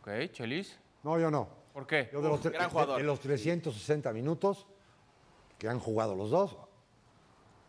[0.00, 0.78] Ok, Chelis.
[1.02, 1.48] No, yo no.
[1.74, 2.08] ¿Por qué?
[2.10, 2.96] Yo de los, tre- gran de- jugador.
[2.98, 4.66] de los 360 minutos
[5.58, 6.56] que han jugado los dos,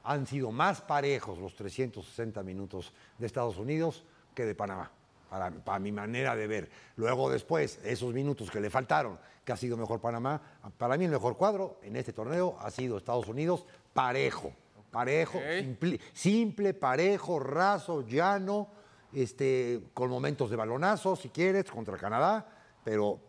[0.03, 4.91] han sido más parejos los 360 minutos de Estados Unidos que de Panamá,
[5.29, 6.69] para, para mi manera de ver.
[6.95, 10.41] Luego después, esos minutos que le faltaron, que ha sido mejor Panamá,
[10.77, 14.53] para mí el mejor cuadro en este torneo ha sido Estados Unidos parejo,
[14.91, 18.67] parejo, simple, simple, parejo, raso, llano,
[19.13, 22.45] este, con momentos de balonazo, si quieres, contra Canadá,
[22.83, 23.19] pero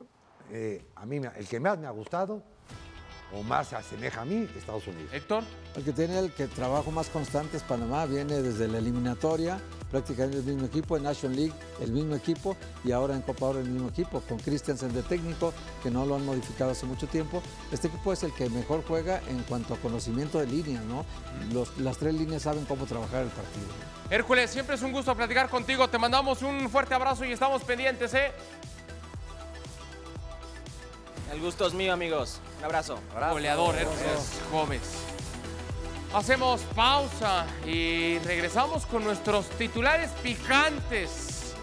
[0.50, 2.42] eh, a mí el que más me ha gustado
[3.32, 5.12] o más se asemeja a mí, Estados Unidos.
[5.12, 5.44] Héctor.
[5.76, 9.60] El que tiene el que trabajo más constante es Panamá, viene desde la eliminatoria,
[9.90, 13.60] prácticamente el mismo equipo, en National League el mismo equipo y ahora en Copa Oro
[13.60, 15.52] el mismo equipo, con Christensen de técnico,
[15.82, 17.40] que no lo han modificado hace mucho tiempo.
[17.70, 21.04] Este equipo es el que mejor juega en cuanto a conocimiento de líneas, ¿no?
[21.52, 23.66] Los- las tres líneas saben cómo trabajar el partido.
[24.10, 25.86] Hércules, siempre es un gusto platicar contigo.
[25.88, 28.32] Te mandamos un fuerte abrazo y estamos pendientes, ¿eh?
[31.32, 32.40] El gusto es mío, amigos.
[32.60, 32.98] Un abrazo.
[33.30, 34.82] Goleador, Hércules Gómez.
[36.12, 41.54] Hacemos pausa y regresamos con nuestros titulares picantes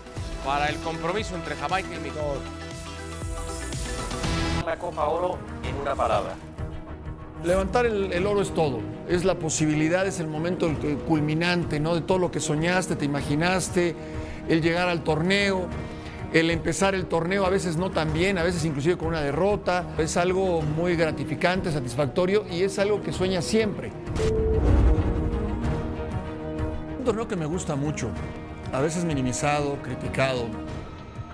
[0.44, 2.38] para el compromiso entre Jamaica y México.
[4.66, 6.34] La Copa Oro en una palabra.
[7.44, 10.68] Levantar el, el oro es todo, es la posibilidad, es el momento
[11.08, 11.94] culminante, ¿no?
[11.94, 13.96] De todo lo que soñaste, te imaginaste,
[14.50, 15.68] el llegar al torneo,
[16.40, 19.88] el empezar el torneo, a veces no tan bien, a veces inclusive con una derrota,
[19.98, 23.92] es algo muy gratificante, satisfactorio y es algo que sueñas siempre.
[27.00, 28.10] Un torneo que me gusta mucho,
[28.72, 30.46] a veces minimizado, criticado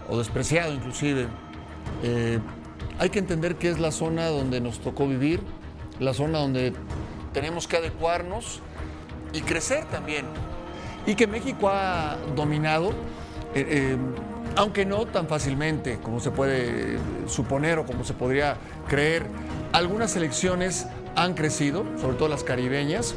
[0.07, 1.27] o despreciado inclusive.
[2.03, 2.39] Eh,
[2.99, 5.41] hay que entender que es la zona donde nos tocó vivir,
[5.99, 6.73] la zona donde
[7.33, 8.61] tenemos que adecuarnos
[9.33, 10.25] y crecer también.
[11.05, 12.91] Y que México ha dominado,
[13.55, 13.97] eh, eh,
[14.55, 16.97] aunque no tan fácilmente como se puede
[17.27, 19.25] suponer o como se podría creer.
[19.71, 23.15] Algunas selecciones han crecido, sobre todo las caribeñas,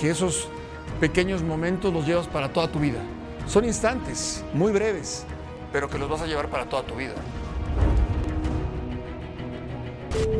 [0.00, 0.48] que esos
[1.00, 3.00] pequeños momentos los llevas para toda tu vida.
[3.46, 5.24] Son instantes, muy breves,
[5.72, 7.14] pero que los vas a llevar para toda tu vida.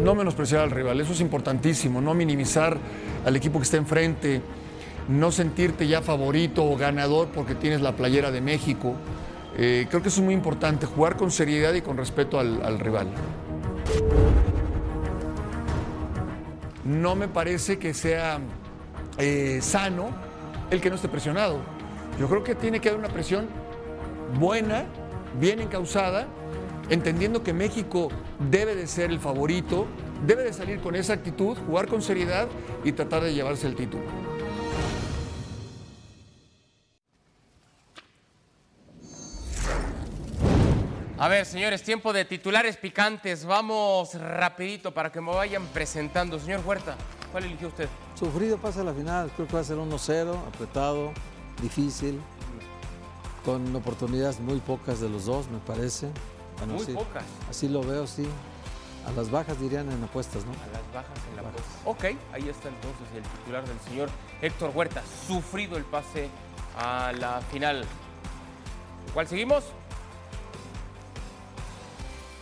[0.03, 2.76] No menospreciar al rival, eso es importantísimo, no minimizar
[3.24, 4.42] al equipo que está enfrente,
[5.09, 8.95] no sentirte ya favorito o ganador porque tienes la playera de México.
[9.57, 12.79] Eh, creo que eso es muy importante, jugar con seriedad y con respeto al, al
[12.79, 13.09] rival.
[16.85, 18.39] No me parece que sea
[19.19, 20.11] eh, sano
[20.71, 21.59] el que no esté presionado.
[22.19, 23.47] Yo creo que tiene que haber una presión
[24.39, 24.85] buena,
[25.41, 26.27] bien encausada,
[26.91, 28.09] entendiendo que México
[28.51, 29.87] debe de ser el favorito,
[30.27, 32.49] debe de salir con esa actitud, jugar con seriedad
[32.85, 34.05] y tratar de llevarse el título.
[41.21, 43.45] A ver, señores, tiempo de titulares picantes.
[43.45, 46.39] Vamos rapidito para que me vayan presentando.
[46.39, 46.97] Señor Huerta,
[47.33, 47.89] ¿cuál eligió usted?
[48.14, 51.12] Sufrido pasa a la final, creo que va a ser 1-0, apretado,
[51.61, 52.21] difícil,
[53.45, 56.09] con oportunidades muy pocas de los dos, me parece.
[56.59, 57.25] Bueno, Muy así- pocas.
[57.51, 58.29] Así lo veo, sí.
[59.07, 60.53] A las bajas dirían en apuestas, ¿no?
[60.53, 61.71] A las bajas en la apuesta.
[61.85, 64.09] Ok, ahí está entonces el titular del señor
[64.41, 65.03] Héctor Huerta.
[65.27, 66.29] Sufrido el pase
[66.79, 67.85] a la final.
[69.14, 69.64] ¿Cuál seguimos?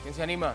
[0.06, 0.54] ¿Quién se anima?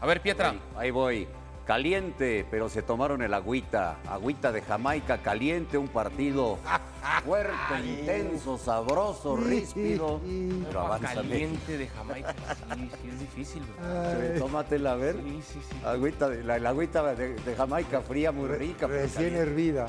[0.00, 0.50] A ver, Pietra.
[0.50, 1.26] Ahí, ahí voy.
[1.66, 3.96] Caliente, pero se tomaron el agüita.
[4.08, 6.56] Agüita de Jamaica, caliente, un partido
[7.24, 7.52] fuerte,
[7.84, 10.20] intenso, sabroso, ríspido.
[10.68, 12.32] Pero avanza Caliente de Jamaica.
[12.76, 13.62] Sí, sí, es difícil.
[13.82, 14.38] ¿verdad?
[14.38, 15.16] Tómatela a ver.
[15.16, 15.76] Sí, sí, sí.
[15.84, 18.86] Agüita de, la, la agüita de, de Jamaica fría, muy rica.
[18.86, 19.40] Recién caliente.
[19.40, 19.86] hervida.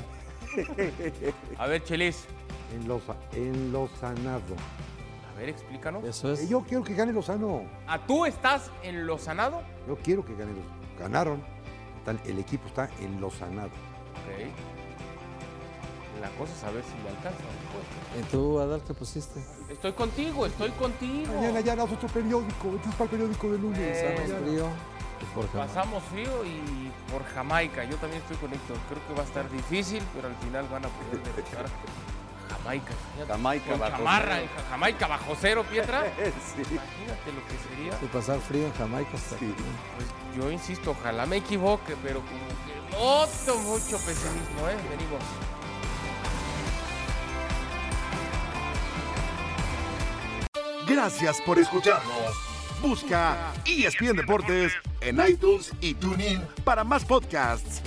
[1.56, 2.24] A ver, Chelis.
[2.74, 4.56] En Loza- en Lozanado.
[5.34, 6.04] A ver, explícanos.
[6.04, 7.62] Eso Eh, Yo quiero que gane Lozano.
[7.86, 9.62] ¿A tú estás en lo sanado?
[9.88, 10.82] Yo quiero que gane Lozano.
[10.98, 11.42] Ganaron.
[12.24, 13.68] El equipo está en Lozanado.
[13.68, 14.50] Ok.
[16.20, 17.38] La cosa es saber si le alcanza.
[18.20, 19.42] ¿Y tú, Adal, qué pusiste?
[19.68, 21.32] Estoy contigo, estoy contigo.
[21.34, 22.72] Mañana ya das otro periódico.
[22.72, 23.80] Vete para el periódico de lunes.
[23.80, 24.66] Eh, Pasamos frío.
[25.20, 25.66] y por Jamaica.
[25.74, 27.84] Pasamos frío y por Jamaica.
[27.84, 28.76] Yo también estoy con Héctor.
[28.88, 31.22] Creo que va a estar difícil, pero al final van a poder
[32.48, 32.92] Jamaica.
[33.28, 34.42] Jamaica con bajo chamarra cero.
[34.42, 36.02] en Ja- Jamaica bajo cero, Pietra.
[36.16, 36.62] Sí.
[36.70, 37.98] Imagínate lo que sería.
[38.02, 39.56] Y pasar frío en Jamaica está Pues
[40.36, 42.30] yo insisto, ojalá me equivoque, pero como
[42.66, 44.76] que noto mucho pesimismo, ¿eh?
[44.90, 45.22] Venimos.
[50.86, 52.34] Gracias por escucharnos.
[52.82, 57.80] Busca ESPN Deportes en iTunes y TuneIn para más podcasts.